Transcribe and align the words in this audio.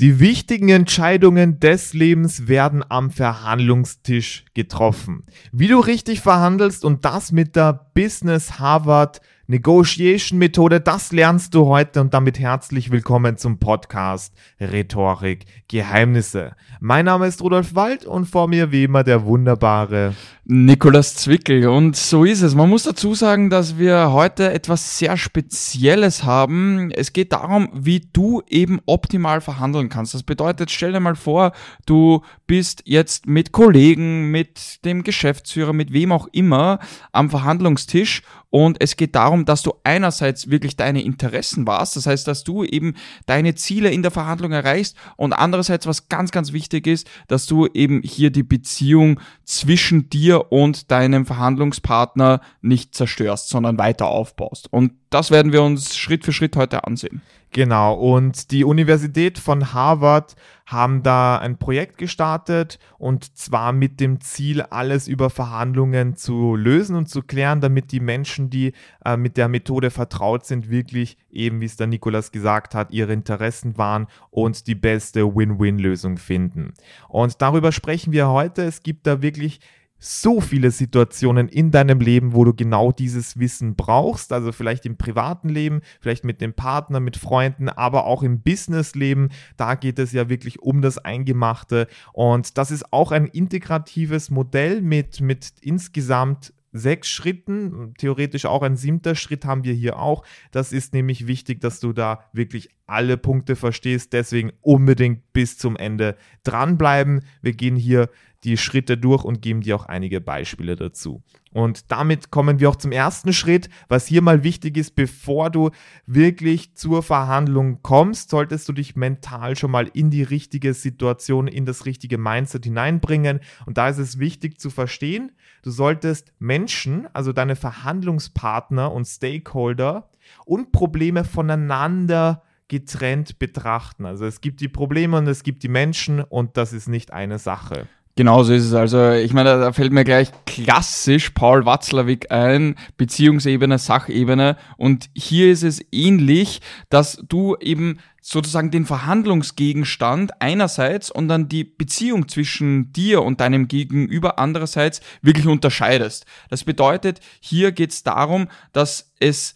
Die 0.00 0.18
wichtigen 0.18 0.70
Entscheidungen 0.70 1.60
des 1.60 1.92
Lebens 1.92 2.48
werden 2.48 2.82
am 2.88 3.10
Verhandlungstisch 3.10 4.46
getroffen. 4.54 5.24
Wie 5.52 5.68
du 5.68 5.78
richtig 5.78 6.22
verhandelst 6.22 6.86
und 6.86 7.04
das 7.04 7.32
mit 7.32 7.54
der 7.54 7.90
Business 7.92 8.58
Harvard 8.58 9.20
Negotiation 9.50 10.38
Methode, 10.38 10.80
das 10.80 11.10
lernst 11.10 11.56
du 11.56 11.66
heute 11.66 12.00
und 12.00 12.14
damit 12.14 12.38
herzlich 12.38 12.92
willkommen 12.92 13.36
zum 13.36 13.58
Podcast 13.58 14.32
Rhetorik 14.60 15.44
Geheimnisse. 15.66 16.52
Mein 16.78 17.06
Name 17.06 17.26
ist 17.26 17.42
Rudolf 17.42 17.74
Wald 17.74 18.04
und 18.04 18.26
vor 18.26 18.46
mir 18.46 18.70
wie 18.70 18.84
immer 18.84 19.02
der 19.02 19.24
wunderbare 19.24 20.14
Nikolas 20.44 21.16
Zwickel. 21.16 21.66
Und 21.66 21.96
so 21.96 22.24
ist 22.24 22.42
es. 22.42 22.54
Man 22.54 22.68
muss 22.68 22.84
dazu 22.84 23.14
sagen, 23.14 23.50
dass 23.50 23.76
wir 23.76 24.12
heute 24.12 24.52
etwas 24.52 24.98
sehr 24.98 25.16
Spezielles 25.16 26.22
haben. 26.22 26.92
Es 26.92 27.12
geht 27.12 27.32
darum, 27.32 27.70
wie 27.72 28.08
du 28.12 28.42
eben 28.48 28.80
optimal 28.86 29.40
verhandeln 29.40 29.88
kannst. 29.88 30.14
Das 30.14 30.22
bedeutet, 30.22 30.70
stell 30.70 30.92
dir 30.92 31.00
mal 31.00 31.16
vor, 31.16 31.50
du 31.86 32.22
bist 32.46 32.82
jetzt 32.84 33.26
mit 33.26 33.50
Kollegen, 33.50 34.30
mit 34.30 34.84
dem 34.84 35.02
Geschäftsführer, 35.02 35.72
mit 35.72 35.92
wem 35.92 36.12
auch 36.12 36.28
immer 36.32 36.78
am 37.12 37.30
Verhandlungstisch 37.30 38.22
und 38.50 38.76
es 38.80 38.96
geht 38.96 39.14
darum, 39.14 39.44
dass 39.44 39.62
du 39.62 39.72
einerseits 39.84 40.50
wirklich 40.50 40.76
deine 40.76 41.02
Interessen 41.02 41.66
warst, 41.66 41.96
das 41.96 42.06
heißt, 42.06 42.26
dass 42.26 42.44
du 42.44 42.64
eben 42.64 42.94
deine 43.26 43.54
Ziele 43.54 43.90
in 43.90 44.02
der 44.02 44.10
Verhandlung 44.10 44.52
erreichst 44.52 44.96
und 45.16 45.32
andererseits, 45.32 45.86
was 45.86 46.08
ganz, 46.08 46.32
ganz 46.32 46.52
wichtig 46.52 46.86
ist, 46.86 47.08
dass 47.28 47.46
du 47.46 47.66
eben 47.72 48.02
hier 48.02 48.30
die 48.30 48.42
Beziehung 48.42 49.20
zwischen 49.50 50.08
dir 50.08 50.52
und 50.52 50.92
deinem 50.92 51.26
Verhandlungspartner 51.26 52.40
nicht 52.62 52.94
zerstörst, 52.94 53.48
sondern 53.48 53.78
weiter 53.78 54.06
aufbaust. 54.06 54.72
Und 54.72 54.92
das 55.10 55.32
werden 55.32 55.52
wir 55.52 55.64
uns 55.64 55.96
Schritt 55.96 56.24
für 56.24 56.32
Schritt 56.32 56.54
heute 56.54 56.84
ansehen. 56.84 57.20
Genau, 57.50 57.94
und 57.94 58.52
die 58.52 58.62
Universität 58.62 59.40
von 59.40 59.72
Harvard 59.72 60.36
haben 60.66 61.02
da 61.02 61.36
ein 61.38 61.58
Projekt 61.58 61.98
gestartet 61.98 62.78
und 62.96 63.36
zwar 63.36 63.72
mit 63.72 63.98
dem 63.98 64.20
Ziel, 64.20 64.62
alles 64.62 65.08
über 65.08 65.30
Verhandlungen 65.30 66.14
zu 66.14 66.54
lösen 66.54 66.94
und 66.94 67.08
zu 67.08 67.22
klären, 67.22 67.60
damit 67.60 67.90
die 67.90 67.98
Menschen, 67.98 68.50
die 68.50 68.72
äh, 69.04 69.16
mit 69.16 69.36
der 69.36 69.48
Methode 69.48 69.90
vertraut 69.90 70.46
sind, 70.46 70.70
wirklich 70.70 71.16
eben, 71.32 71.60
wie 71.60 71.66
es 71.66 71.76
der 71.76 71.86
Nikolas 71.86 72.32
gesagt 72.32 72.74
hat, 72.74 72.92
ihre 72.92 73.12
Interessen 73.12 73.76
wahren 73.78 74.06
und 74.30 74.66
die 74.66 74.74
beste 74.74 75.34
Win-Win-Lösung 75.34 76.16
finden. 76.16 76.74
Und 77.08 77.40
darüber 77.42 77.72
sprechen 77.72 78.12
wir 78.12 78.28
heute. 78.28 78.62
Es 78.62 78.82
gibt 78.82 79.06
da 79.06 79.22
wirklich 79.22 79.60
so 80.00 80.40
viele 80.40 80.70
Situationen 80.70 81.46
in 81.48 81.70
deinem 81.70 82.00
Leben, 82.00 82.34
wo 82.34 82.44
du 82.44 82.54
genau 82.54 82.90
dieses 82.90 83.38
Wissen 83.38 83.76
brauchst. 83.76 84.32
Also 84.32 84.50
vielleicht 84.50 84.86
im 84.86 84.96
privaten 84.96 85.50
Leben, 85.50 85.82
vielleicht 86.00 86.24
mit 86.24 86.40
dem 86.40 86.54
Partner, 86.54 87.00
mit 87.00 87.18
Freunden, 87.18 87.68
aber 87.68 88.06
auch 88.06 88.22
im 88.22 88.40
Businessleben. 88.40 89.28
Da 89.58 89.74
geht 89.74 89.98
es 89.98 90.12
ja 90.12 90.30
wirklich 90.30 90.60
um 90.60 90.80
das 90.80 90.96
Eingemachte. 90.96 91.86
Und 92.14 92.56
das 92.56 92.70
ist 92.70 92.92
auch 92.92 93.12
ein 93.12 93.26
integratives 93.26 94.30
Modell 94.30 94.80
mit, 94.80 95.20
mit 95.20 95.52
insgesamt 95.60 96.54
sechs 96.72 97.08
Schritten, 97.08 97.94
theoretisch 97.98 98.46
auch 98.46 98.62
ein 98.62 98.76
siebter 98.76 99.14
Schritt 99.14 99.44
haben 99.44 99.64
wir 99.64 99.74
hier 99.74 99.98
auch. 99.98 100.24
Das 100.50 100.72
ist 100.72 100.94
nämlich 100.94 101.26
wichtig, 101.26 101.60
dass 101.60 101.80
du 101.80 101.92
da 101.92 102.24
wirklich 102.32 102.68
alle 102.86 103.16
Punkte 103.16 103.56
verstehst. 103.56 104.12
Deswegen 104.12 104.52
unbedingt 104.60 105.32
bis 105.32 105.58
zum 105.58 105.76
Ende 105.76 106.16
dranbleiben. 106.42 107.24
Wir 107.42 107.52
gehen 107.52 107.76
hier 107.76 108.08
die 108.44 108.56
Schritte 108.56 108.96
durch 108.96 109.24
und 109.24 109.42
geben 109.42 109.60
dir 109.60 109.76
auch 109.76 109.86
einige 109.86 110.20
Beispiele 110.20 110.74
dazu. 110.74 111.22
Und 111.52 111.90
damit 111.90 112.30
kommen 112.30 112.60
wir 112.60 112.70
auch 112.70 112.76
zum 112.76 112.92
ersten 112.92 113.32
Schritt. 113.32 113.68
Was 113.88 114.06
hier 114.06 114.22
mal 114.22 114.44
wichtig 114.44 114.76
ist, 114.76 114.94
bevor 114.94 115.50
du 115.50 115.70
wirklich 116.06 116.74
zur 116.74 117.02
Verhandlung 117.02 117.82
kommst, 117.82 118.30
solltest 118.30 118.68
du 118.68 118.72
dich 118.72 118.96
mental 118.96 119.56
schon 119.56 119.70
mal 119.70 119.90
in 119.92 120.10
die 120.10 120.22
richtige 120.22 120.74
Situation, 120.74 121.48
in 121.48 121.66
das 121.66 121.86
richtige 121.86 122.18
Mindset 122.18 122.64
hineinbringen. 122.64 123.40
Und 123.66 123.78
da 123.78 123.88
ist 123.88 123.98
es 123.98 124.18
wichtig 124.18 124.58
zu 124.58 124.70
verstehen, 124.70 125.32
du 125.62 125.70
solltest 125.70 126.32
Menschen, 126.38 127.08
also 127.12 127.32
deine 127.32 127.56
Verhandlungspartner 127.56 128.92
und 128.92 129.04
Stakeholder 129.04 130.10
und 130.44 130.72
Probleme 130.72 131.24
voneinander 131.24 132.42
getrennt 132.68 133.38
betrachten. 133.38 134.06
Also 134.06 134.26
es 134.26 134.40
gibt 134.40 134.60
die 134.60 134.68
Probleme 134.68 135.18
und 135.18 135.26
es 135.26 135.42
gibt 135.42 135.62
die 135.62 135.68
Menschen 135.68 136.22
und 136.22 136.56
das 136.56 136.72
ist 136.72 136.88
nicht 136.88 137.12
eine 137.12 137.38
Sache. 137.38 137.88
Genauso 138.16 138.52
ist 138.52 138.64
es. 138.64 138.74
Also, 138.74 139.12
ich 139.12 139.32
meine, 139.32 139.58
da 139.58 139.72
fällt 139.72 139.92
mir 139.92 140.04
gleich 140.04 140.30
klassisch 140.44 141.30
Paul 141.30 141.64
Watzlawick 141.64 142.30
ein, 142.30 142.74
Beziehungsebene, 142.96 143.78
Sachebene. 143.78 144.56
Und 144.76 145.08
hier 145.14 145.50
ist 145.50 145.62
es 145.62 145.80
ähnlich, 145.92 146.60
dass 146.88 147.22
du 147.28 147.56
eben 147.60 147.98
sozusagen 148.20 148.70
den 148.70 148.84
Verhandlungsgegenstand 148.84 150.40
einerseits 150.40 151.10
und 151.10 151.28
dann 151.28 151.48
die 151.48 151.64
Beziehung 151.64 152.28
zwischen 152.28 152.92
dir 152.92 153.22
und 153.22 153.40
deinem 153.40 153.68
Gegenüber 153.68 154.38
andererseits 154.38 155.00
wirklich 155.22 155.46
unterscheidest. 155.46 156.26
Das 156.50 156.64
bedeutet, 156.64 157.20
hier 157.40 157.72
geht 157.72 157.92
es 157.92 158.02
darum, 158.02 158.48
dass 158.72 159.12
es 159.20 159.54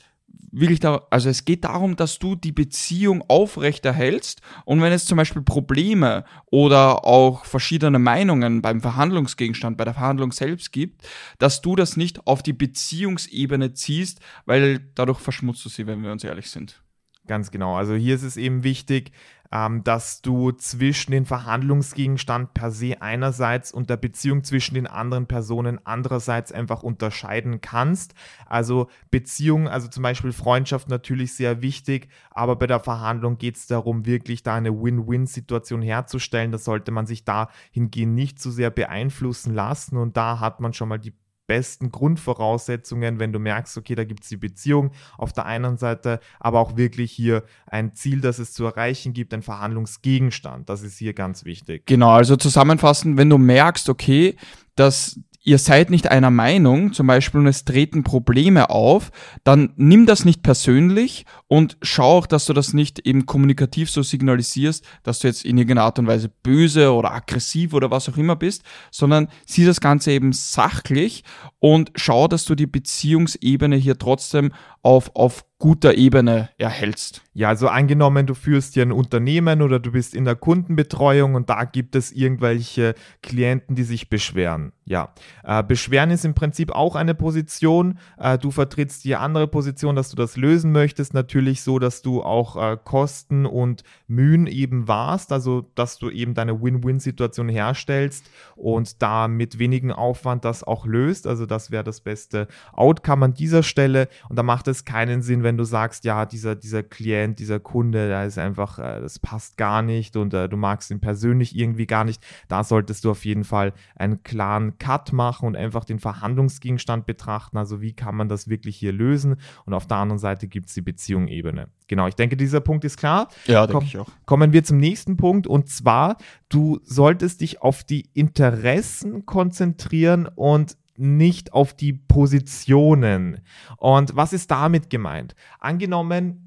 wirklich 0.55 0.81
da, 0.81 1.07
also 1.11 1.29
es 1.29 1.45
geht 1.45 1.65
darum, 1.65 1.97
dass 1.97 2.19
du 2.19 2.37
die 2.37 2.53
Beziehung 2.53 3.23
aufrechterhältst 3.29 4.41
und 4.65 4.81
wenn 4.81 4.93
es 4.93 5.05
zum 5.05 5.17
Beispiel 5.17 5.43
Probleme 5.43 6.25
oder 6.51 7.05
auch 7.05 7.45
verschiedene 7.45 7.99
Meinungen 7.99 8.63
beim 8.63 8.81
Verhandlungsgegenstand, 8.81 9.77
bei 9.77 9.85
der 9.85 9.95
Verhandlung 9.95 10.33
selbst 10.33 10.73
gibt, 10.73 11.03
dass 11.39 11.61
du 11.61 11.77
das 11.77 11.97
nicht 11.97 12.27
auf 12.27 12.43
die 12.43 12.53
Beziehungsebene 12.53 13.75
ziehst, 13.75 14.21
weil 14.47 14.81
dadurch 14.95 15.19
verschmutzt 15.19 15.65
du 15.65 15.69
sie, 15.69 15.87
wenn 15.87 16.03
wir 16.03 16.13
uns 16.13 16.25
ehrlich 16.25 16.51
sind. 16.51 16.81
Ganz 17.27 17.51
genau. 17.51 17.75
Also 17.75 17.95
hier 17.95 18.15
ist 18.15 18.23
es 18.23 18.37
eben 18.37 18.65
wichtig, 18.65 19.13
ähm, 19.55 19.85
dass 19.85 20.21
du 20.21 20.51
zwischen 20.51 21.13
den 21.13 21.27
Verhandlungsgegenstand 21.27 22.55
per 22.55 22.73
se 22.73 23.01
einerseits 23.01 23.71
und 23.71 23.89
der 23.89 23.97
Beziehung 23.97 24.43
zwischen 24.43 24.75
den 24.75 24.89
anderen 24.89 25.27
Personen 25.27 25.79
andererseits 25.85 26.51
einfach 26.51 26.83
unterscheiden 26.83 27.61
kannst. 27.61 28.15
Also 28.47 28.89
Beziehung, 29.13 29.69
also 29.69 29.87
zum 29.87 30.03
Beispiel 30.03 30.33
Freundschaft 30.33 30.89
natürlich 30.89 31.35
sehr 31.35 31.63
wichtig, 31.63 32.09
aber 32.33 32.57
bei 32.57 32.67
der 32.67 32.81
Verhandlung 32.81 33.39
geht 33.39 33.57
es 33.57 33.69
darum, 33.69 34.07
wirklich 34.07 34.43
da 34.43 34.57
eine 34.57 34.73
Win-Win-Situation 34.73 35.83
herzustellen. 35.83 36.51
Da 36.51 36.59
sollte 36.59 36.91
man 36.91 37.07
sich 37.07 37.25
dahingehend 37.25 38.15
nicht 38.15 38.41
zu 38.41 38.51
sehr 38.51 38.71
beeinflussen 38.71 39.55
lassen 39.55 39.97
und 39.97 40.17
da 40.17 40.41
hat 40.41 40.59
man 40.59 40.73
schon 40.73 40.89
mal 40.89 40.99
die 40.99 41.15
besten 41.47 41.91
Grundvoraussetzungen, 41.91 43.19
wenn 43.19 43.33
du 43.33 43.39
merkst, 43.39 43.77
okay, 43.77 43.95
da 43.95 44.05
gibt 44.05 44.23
es 44.23 44.29
die 44.29 44.37
Beziehung 44.37 44.93
auf 45.19 45.33
der 45.33 45.47
einen 45.47 45.77
Seite, 45.77 46.21
aber 46.41 46.61
auch 46.61 46.77
wirklich 46.77 47.13
hier 47.13 47.45
ein 47.67 47.95
Ziel, 47.95 48.21
das 48.21 48.39
es 48.39 48.53
zu 48.53 48.65
erreichen 48.65 49.13
gibt, 49.13 49.35
ein 49.35 49.43
Verhandlungsgegenstand. 49.43 50.69
Das 50.69 50.83
ist 50.83 50.99
hier 50.99 51.15
ganz 51.15 51.45
wichtig. 51.45 51.87
Genau, 51.87 52.11
also 52.11 52.37
zusammenfassend, 52.37 53.17
wenn 53.17 53.31
du 53.31 53.39
merkst, 53.39 53.89
okay, 53.89 54.37
dass 54.75 55.21
ihr 55.45 55.59
seid 55.59 55.91
nicht 55.91 56.11
einer 56.11 56.31
Meinung, 56.31 56.95
zum 56.95 57.07
Beispiel 57.07 57.41
und 57.41 57.47
es 57.47 57.67
treten 57.67 58.03
Probleme 58.03 58.71
auf, 58.71 59.13
dann 59.45 59.75
nimm 59.77 60.07
das 60.07 60.25
nicht 60.25 60.43
persönlich 60.43 61.27
und 61.49 61.77
schau 61.83 62.19
auch, 62.19 62.27
dass 62.27 62.47
du 62.47 62.55
das 62.55 62.73
nicht 62.73 63.01
eben 63.01 63.27
kommunikativ 63.27 63.91
so 63.91 64.03
signalisierst, 64.03 64.85
dass 65.03 65.19
du 65.19 65.29
jetzt 65.29 65.45
in 65.45 65.59
irgendeiner 65.59 65.85
Art 65.85 65.99
und 65.99 66.07
Weise 66.07 66.31
böse 66.43 66.93
oder 66.93 67.13
aggressiv 67.13 67.75
oder 67.75 67.91
was 67.91 68.09
auch 68.09 68.17
immer 68.17 68.37
bist, 68.37 68.63
sondern 68.91 69.29
sieh 69.47 69.67
das 69.67 69.81
Ganze 69.81 70.13
eben 70.13 70.33
sachlich 70.33 71.25
und 71.59 71.93
schau, 71.95 72.27
dass 72.27 72.47
du 72.47 72.55
die 72.55 72.67
Beziehungsebene 72.67 73.77
hier 73.77 73.99
trotzdem 73.99 74.53
auf, 74.83 75.15
auf 75.15 75.45
guter 75.65 75.95
Ebene 75.95 76.51
erhältst. 76.59 77.23
Ja, 77.33 77.49
also 77.49 77.69
angenommen, 77.69 78.27
du 78.27 78.35
führst 78.35 78.75
hier 78.75 78.83
ein 78.83 78.93
Unternehmen 78.93 79.63
oder 79.63 79.81
du 79.81 79.93
bist 79.93 80.15
in 80.15 80.27
der 80.27 80.37
Kundenbetreuung 80.37 81.35
und 81.35 81.49
da 81.49 81.65
gibt 81.65 81.97
es 81.97 82.13
irgendwelche 82.13 82.95
Klienten, 83.23 83.75
die 83.75 83.83
sich 83.83 84.11
beschweren. 84.11 84.73
Ja, 84.85 85.15
äh, 85.43 85.63
Beschweren 85.63 86.11
ist 86.11 86.27
im 86.27 86.35
Prinzip 86.35 86.71
auch 86.71 86.95
eine 86.95 87.15
Position. 87.15 87.99
Äh, 88.19 88.37
du 88.37 88.51
vertrittst 88.51 89.03
die 89.05 89.17
andere 89.17 89.49
Position, 89.49 89.97
dass 89.97 90.11
du 90.11 90.17
das 90.17 90.37
lösen 90.37 90.71
möchtest. 90.71 91.15
Natürlich 91.15 91.63
so, 91.63 91.79
dass 91.79 92.03
du 92.03 92.23
auch 92.23 92.57
äh, 92.57 92.77
Kosten 92.85 93.47
und 93.47 93.83
Mühen 94.07 94.47
eben 94.47 94.87
warst, 94.87 95.33
also 95.33 95.71
dass 95.75 95.97
du 95.99 96.11
eben 96.11 96.35
deine 96.35 96.63
Win-Win-Situation 96.63 97.49
herstellst 97.49 98.31
und 98.57 99.01
da 99.01 99.27
mit 99.27 99.59
wenigen 99.59 99.91
Aufwand 99.91 100.45
das 100.45 100.63
auch 100.63 100.85
löst. 100.85 101.27
Also 101.27 101.47
das 101.47 101.71
wäre 101.71 101.85
das 101.85 102.03
beste 102.03 102.47
Outcome 102.75 103.25
an 103.25 103.35
dieser 103.35 103.63
Stelle. 103.63 104.09
Und 104.29 104.37
da 104.37 104.43
macht 104.43 104.69
es 104.69 104.85
keinen 104.85 105.23
Sinn, 105.23 105.43
wenn 105.43 105.54
du 105.57 105.65
sagst, 105.65 106.05
ja, 106.05 106.27
dieser, 106.27 106.55
dieser 106.55 106.83
Klient, 106.83 107.39
dieser 107.39 107.61
Kunde, 107.61 108.09
da 108.09 108.25
ist 108.25 108.39
einfach, 108.39 108.79
äh, 108.79 109.01
das 109.01 109.19
passt 109.19 109.57
gar 109.57 109.83
nicht 109.83 110.17
und 110.17 110.35
äh, 110.35 110.49
du 110.49 110.57
magst 110.57 110.91
ihn 110.91 111.01
persönlich 111.01 111.57
irgendwie 111.57 111.87
gar 111.87 112.05
nicht. 112.05 112.23
Da 112.49 112.65
solltest 112.65 113.05
du 113.05 113.11
auf 113.11 113.25
jeden 113.25 113.45
Fall 113.45 113.73
einen 113.97 114.23
klaren 114.23 114.79
Cut 114.79 115.13
machen 115.13 115.47
und 115.47 115.57
einfach 115.57 115.85
den 115.85 115.99
Verhandlungsgegenstand 115.99 117.07
betrachten. 117.07 117.57
Also 117.57 117.81
wie 117.81 117.93
kann 117.93 118.15
man 118.17 118.29
das 118.29 118.49
wirklich 118.49 118.77
hier 118.77 118.93
lösen? 118.93 119.37
Und 119.67 119.75
auf 119.75 119.87
der 119.87 119.99
anderen 119.99 120.19
Seite 120.19 120.49
gibt 120.49 120.69
es 120.69 120.75
die 120.75 120.83
Beziehung-Ebene. 120.83 121.69
Genau, 121.87 122.07
ich 122.07 122.15
denke, 122.15 122.37
dieser 122.37 122.61
Punkt 122.61 122.85
ist 122.85 122.97
klar. 122.97 123.29
Ja, 123.47 123.67
denke 123.67 123.85
ich 123.85 123.99
auch. 123.99 124.09
Kommen 124.25 124.53
wir 124.53 124.65
zum 124.65 124.79
nächsten 124.79 125.17
Punkt 125.17 125.47
und 125.47 125.69
zwar, 125.69 126.17
du 126.49 126.81
solltest 126.83 127.43
dich 127.43 127.61
auf 127.61 127.85
die 127.85 128.09
Interessen 128.15 129.27
konzentrieren 129.27 130.27
und 130.35 130.77
nicht 130.99 131.53
auf 131.53 131.75
die 131.75 131.93
Positionen. 131.93 133.41
Und 133.77 134.17
was 134.17 134.33
ist 134.33 134.51
damit 134.51 134.91
gemeint? 134.91 135.35
Angenommen, 135.59 136.44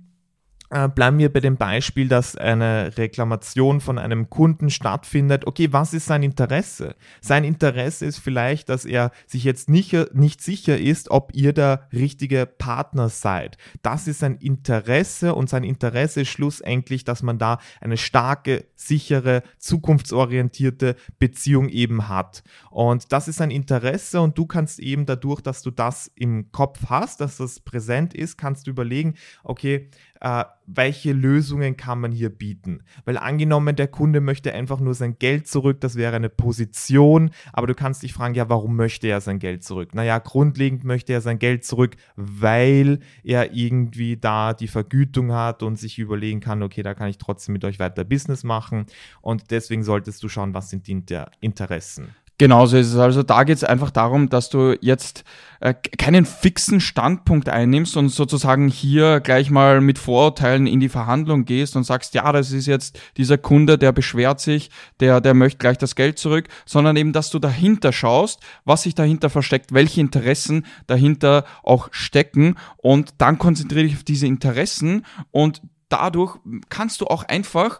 äh, 0.69 0.89
bleiben 0.89 1.17
wir 1.17 1.31
bei 1.31 1.39
dem 1.39 1.55
Beispiel, 1.57 2.07
dass 2.07 2.35
eine 2.35 2.97
Reklamation 2.97 3.79
von 3.79 3.97
einem 3.97 4.29
Kunden 4.29 4.69
stattfindet. 4.69 5.47
Okay, 5.47 5.69
was 5.71 5.93
ist 5.93 6.07
sein 6.07 6.23
Interesse? 6.23 6.95
Sein 7.21 7.43
Interesse 7.43 8.05
ist 8.05 8.17
vielleicht, 8.17 8.69
dass 8.69 8.83
er 8.83 9.11
sich 9.25 9.43
jetzt 9.43 9.69
nicht, 9.69 9.93
nicht 10.13 10.41
sicher 10.41 10.77
ist, 10.77 11.09
ob 11.09 11.31
ihr 11.33 11.53
der 11.53 11.87
richtige 11.93 12.45
Partner 12.45 13.07
seid. 13.09 13.57
Das 13.81 14.07
ist 14.07 14.19
sein 14.19 14.35
Interesse 14.35 15.35
und 15.35 15.49
sein 15.49 15.63
Interesse 15.63 16.21
ist 16.21 16.29
schlussendlich, 16.29 17.05
dass 17.05 17.23
man 17.23 17.39
da 17.39 17.59
eine 17.79 17.97
starke, 17.97 18.65
sichere, 18.75 19.43
zukunftsorientierte 19.59 20.95
Beziehung 21.19 21.69
eben 21.69 22.09
hat. 22.09 22.43
Und 22.71 23.13
das 23.13 23.27
ist 23.27 23.37
sein 23.37 23.51
Interesse 23.51 24.19
und 24.21 24.37
du 24.37 24.45
kannst 24.45 24.79
eben 24.79 25.05
dadurch, 25.05 25.41
dass 25.41 25.61
du 25.61 25.71
das 25.71 26.11
im 26.15 26.51
Kopf 26.51 26.89
hast, 26.89 27.21
dass 27.21 27.37
das 27.37 27.61
präsent 27.61 28.13
ist, 28.13 28.37
kannst 28.37 28.67
du 28.67 28.71
überlegen, 28.71 29.15
okay, 29.43 29.89
äh, 30.21 30.45
welche 30.65 31.13
Lösungen 31.13 31.77
kann 31.77 31.99
man 31.99 32.11
hier 32.11 32.29
bieten? 32.29 32.83
Weil 33.05 33.17
angenommen, 33.17 33.75
der 33.75 33.87
Kunde 33.87 34.21
möchte 34.21 34.53
einfach 34.53 34.79
nur 34.79 34.93
sein 34.93 35.17
Geld 35.19 35.47
zurück, 35.47 35.79
das 35.81 35.95
wäre 35.95 36.15
eine 36.15 36.29
Position, 36.29 37.31
aber 37.53 37.67
du 37.67 37.75
kannst 37.75 38.03
dich 38.03 38.13
fragen, 38.13 38.35
ja, 38.35 38.49
warum 38.49 38.75
möchte 38.75 39.07
er 39.07 39.21
sein 39.21 39.39
Geld 39.39 39.63
zurück? 39.63 39.95
Naja, 39.95 40.19
grundlegend 40.19 40.83
möchte 40.83 41.13
er 41.13 41.21
sein 41.21 41.39
Geld 41.39 41.63
zurück, 41.63 41.95
weil 42.15 42.99
er 43.23 43.53
irgendwie 43.53 44.17
da 44.17 44.53
die 44.53 44.67
Vergütung 44.67 45.31
hat 45.31 45.63
und 45.63 45.77
sich 45.77 45.99
überlegen 45.99 46.39
kann, 46.39 46.63
okay, 46.63 46.83
da 46.83 46.93
kann 46.93 47.09
ich 47.09 47.17
trotzdem 47.17 47.53
mit 47.53 47.63
euch 47.63 47.79
weiter 47.79 48.03
Business 48.03 48.43
machen 48.43 48.85
und 49.21 49.51
deswegen 49.51 49.83
solltest 49.83 50.21
du 50.23 50.29
schauen, 50.29 50.53
was 50.53 50.69
sind 50.69 50.87
die 50.87 51.03
Interessen. 51.39 52.09
Genauso 52.39 52.77
ist 52.77 52.93
es. 52.93 52.97
Also 52.97 53.23
da 53.23 53.43
geht 53.43 53.57
es 53.57 53.63
einfach 53.63 53.89
darum, 53.89 54.29
dass 54.29 54.49
du 54.49 54.77
jetzt 54.79 55.23
äh, 55.59 55.73
keinen 55.73 56.25
fixen 56.25 56.79
Standpunkt 56.79 57.49
einnimmst 57.49 57.97
und 57.97 58.09
sozusagen 58.09 58.67
hier 58.67 59.21
gleich 59.21 59.49
mal 59.49 59.81
mit 59.81 59.97
Vorurteilen 59.97 60.67
in 60.67 60.79
die 60.79 60.89
Verhandlung 60.89 61.45
gehst 61.45 61.75
und 61.75 61.83
sagst, 61.83 62.13
ja, 62.13 62.31
das 62.31 62.51
ist 62.51 62.67
jetzt 62.67 62.99
dieser 63.17 63.39
Kunde, 63.39 63.79
der 63.79 63.91
beschwert 63.91 64.39
sich, 64.39 64.69
der, 64.99 65.19
der 65.19 65.33
möchte 65.33 65.57
gleich 65.57 65.79
das 65.79 65.95
Geld 65.95 66.19
zurück, 66.19 66.47
sondern 66.67 66.95
eben, 66.95 67.11
dass 67.11 67.31
du 67.31 67.39
dahinter 67.39 67.91
schaust, 67.91 68.39
was 68.65 68.83
sich 68.83 68.93
dahinter 68.93 69.31
versteckt, 69.31 69.73
welche 69.73 70.01
Interessen 70.01 70.67
dahinter 70.85 71.43
auch 71.63 71.87
stecken 71.89 72.55
und 72.77 73.15
dann 73.17 73.39
konzentriere 73.39 73.85
dich 73.85 73.95
auf 73.95 74.03
diese 74.03 74.27
Interessen 74.27 75.07
und 75.31 75.63
dadurch 75.89 76.37
kannst 76.69 77.01
du 77.01 77.07
auch 77.07 77.23
einfach 77.23 77.79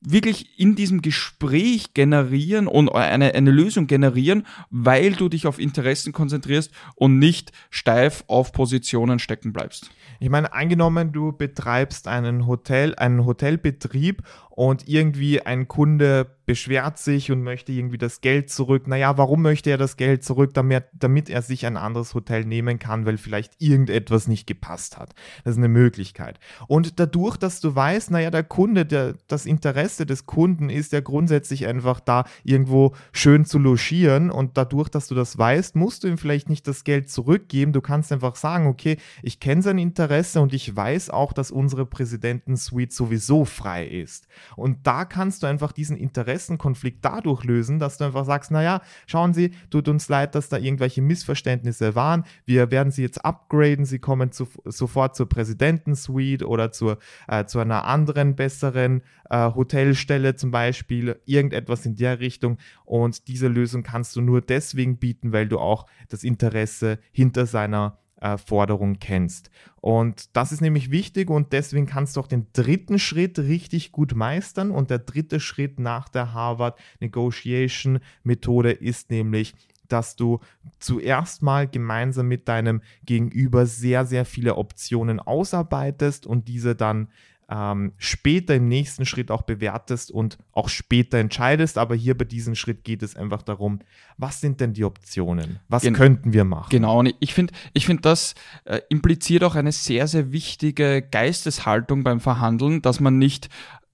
wirklich 0.00 0.58
in 0.58 0.76
diesem 0.76 1.02
Gespräch 1.02 1.92
generieren 1.94 2.66
und 2.66 2.88
eine, 2.90 3.34
eine 3.34 3.50
Lösung 3.50 3.86
generieren, 3.86 4.46
weil 4.70 5.12
du 5.12 5.28
dich 5.28 5.46
auf 5.46 5.58
Interessen 5.58 6.12
konzentrierst 6.12 6.70
und 6.94 7.18
nicht 7.18 7.52
steif 7.70 8.24
auf 8.28 8.52
Positionen 8.52 9.18
stecken 9.18 9.52
bleibst. 9.52 9.90
Ich 10.20 10.30
meine, 10.30 10.52
angenommen, 10.52 11.12
du 11.12 11.32
betreibst 11.32 12.08
einen 12.08 12.46
Hotel, 12.46 12.94
einen 12.96 13.24
Hotelbetrieb 13.24 14.22
und 14.58 14.88
irgendwie 14.88 15.40
ein 15.40 15.68
Kunde 15.68 16.26
beschwert 16.44 16.98
sich 16.98 17.30
und 17.30 17.42
möchte 17.42 17.70
irgendwie 17.70 17.98
das 17.98 18.22
Geld 18.22 18.50
zurück. 18.50 18.88
Naja, 18.88 19.16
warum 19.16 19.42
möchte 19.42 19.70
er 19.70 19.76
das 19.76 19.96
Geld 19.96 20.24
zurück? 20.24 20.52
Damit, 20.54 20.86
damit 20.94 21.30
er 21.30 21.42
sich 21.42 21.64
ein 21.64 21.76
anderes 21.76 22.14
Hotel 22.14 22.44
nehmen 22.44 22.80
kann, 22.80 23.06
weil 23.06 23.18
vielleicht 23.18 23.52
irgendetwas 23.60 24.26
nicht 24.26 24.48
gepasst 24.48 24.98
hat. 24.98 25.14
Das 25.44 25.52
ist 25.52 25.58
eine 25.58 25.68
Möglichkeit. 25.68 26.40
Und 26.66 26.98
dadurch, 26.98 27.36
dass 27.36 27.60
du 27.60 27.72
weißt, 27.72 28.10
naja, 28.10 28.30
der 28.30 28.42
Kunde, 28.42 28.84
der, 28.84 29.14
das 29.28 29.46
Interesse 29.46 30.06
des 30.06 30.26
Kunden 30.26 30.70
ist 30.70 30.92
ja 30.92 31.00
grundsätzlich 31.00 31.66
einfach 31.66 32.00
da, 32.00 32.24
irgendwo 32.42 32.96
schön 33.12 33.44
zu 33.44 33.58
logieren. 33.58 34.30
Und 34.30 34.56
dadurch, 34.56 34.88
dass 34.88 35.06
du 35.06 35.14
das 35.14 35.38
weißt, 35.38 35.76
musst 35.76 36.02
du 36.02 36.08
ihm 36.08 36.18
vielleicht 36.18 36.48
nicht 36.48 36.66
das 36.66 36.82
Geld 36.82 37.10
zurückgeben. 37.10 37.72
Du 37.72 37.82
kannst 37.82 38.10
einfach 38.10 38.34
sagen, 38.34 38.66
okay, 38.66 38.96
ich 39.22 39.38
kenne 39.38 39.62
sein 39.62 39.78
Interesse 39.78 40.40
und 40.40 40.52
ich 40.52 40.74
weiß 40.74 41.10
auch, 41.10 41.32
dass 41.32 41.52
unsere 41.52 41.86
Präsidentensuite 41.86 42.92
sowieso 42.92 43.44
frei 43.44 43.86
ist. 43.86 44.26
Und 44.56 44.86
da 44.86 45.04
kannst 45.04 45.42
du 45.42 45.46
einfach 45.46 45.72
diesen 45.72 45.96
Interessenkonflikt 45.96 47.04
dadurch 47.04 47.44
lösen, 47.44 47.78
dass 47.78 47.98
du 47.98 48.04
einfach 48.04 48.24
sagst, 48.24 48.50
naja, 48.50 48.80
schauen 49.06 49.34
Sie, 49.34 49.52
tut 49.70 49.88
uns 49.88 50.08
leid, 50.08 50.34
dass 50.34 50.48
da 50.48 50.58
irgendwelche 50.58 51.02
Missverständnisse 51.02 51.94
waren. 51.94 52.24
Wir 52.44 52.70
werden 52.70 52.90
Sie 52.90 53.02
jetzt 53.02 53.24
upgraden. 53.24 53.84
Sie 53.84 53.98
kommen 53.98 54.32
zu, 54.32 54.48
sofort 54.64 55.16
zur 55.16 55.28
Präsidentensuite 55.28 56.46
oder 56.46 56.72
zur, 56.72 56.98
äh, 57.26 57.44
zu 57.44 57.58
einer 57.58 57.84
anderen, 57.84 58.36
besseren 58.36 59.02
äh, 59.30 59.50
Hotelstelle 59.54 60.36
zum 60.36 60.50
Beispiel. 60.50 61.20
Irgendetwas 61.24 61.86
in 61.86 61.96
der 61.96 62.20
Richtung. 62.20 62.58
Und 62.84 63.28
diese 63.28 63.48
Lösung 63.48 63.82
kannst 63.82 64.16
du 64.16 64.20
nur 64.20 64.40
deswegen 64.40 64.98
bieten, 64.98 65.32
weil 65.32 65.48
du 65.48 65.58
auch 65.58 65.86
das 66.08 66.24
Interesse 66.24 66.98
hinter 67.12 67.46
seiner 67.46 67.98
Forderung 68.44 68.98
kennst. 68.98 69.50
Und 69.80 70.36
das 70.36 70.52
ist 70.52 70.60
nämlich 70.60 70.90
wichtig 70.90 71.30
und 71.30 71.52
deswegen 71.52 71.86
kannst 71.86 72.16
du 72.16 72.20
auch 72.20 72.26
den 72.26 72.46
dritten 72.52 72.98
Schritt 72.98 73.38
richtig 73.38 73.92
gut 73.92 74.14
meistern. 74.14 74.70
Und 74.70 74.90
der 74.90 74.98
dritte 74.98 75.40
Schritt 75.40 75.78
nach 75.78 76.08
der 76.08 76.32
Harvard 76.32 76.78
Negotiation 77.00 78.00
Methode 78.24 78.72
ist 78.72 79.10
nämlich, 79.10 79.54
dass 79.88 80.16
du 80.16 80.40
zuerst 80.78 81.42
mal 81.42 81.68
gemeinsam 81.68 82.28
mit 82.28 82.48
deinem 82.48 82.82
Gegenüber 83.04 83.66
sehr, 83.66 84.04
sehr 84.04 84.24
viele 84.24 84.56
Optionen 84.56 85.20
ausarbeitest 85.20 86.26
und 86.26 86.48
diese 86.48 86.74
dann 86.74 87.08
ähm, 87.50 87.92
später 87.96 88.54
im 88.54 88.68
nächsten 88.68 89.06
Schritt 89.06 89.30
auch 89.30 89.42
bewertest 89.42 90.10
und 90.10 90.38
auch 90.52 90.68
später 90.68 91.18
entscheidest. 91.18 91.78
Aber 91.78 91.94
hier 91.94 92.16
bei 92.16 92.24
diesem 92.24 92.54
Schritt 92.54 92.84
geht 92.84 93.02
es 93.02 93.16
einfach 93.16 93.42
darum, 93.42 93.80
was 94.16 94.40
sind 94.40 94.60
denn 94.60 94.74
die 94.74 94.84
Optionen? 94.84 95.60
Was 95.68 95.82
Gen 95.82 95.94
könnten 95.94 96.32
wir 96.32 96.44
machen? 96.44 96.68
Genau, 96.70 96.98
und 96.98 97.14
ich 97.20 97.32
finde, 97.32 97.54
ich 97.72 97.86
finde, 97.86 98.02
das 98.02 98.34
äh, 98.64 98.80
impliziert 98.88 99.44
auch 99.44 99.54
eine 99.54 99.72
sehr, 99.72 100.06
sehr 100.06 100.32
wichtige 100.32 101.02
Geisteshaltung 101.02 102.04
beim 102.04 102.20
Verhandeln, 102.20 102.82
dass 102.82 103.00
man 103.00 103.18
nicht 103.18 103.48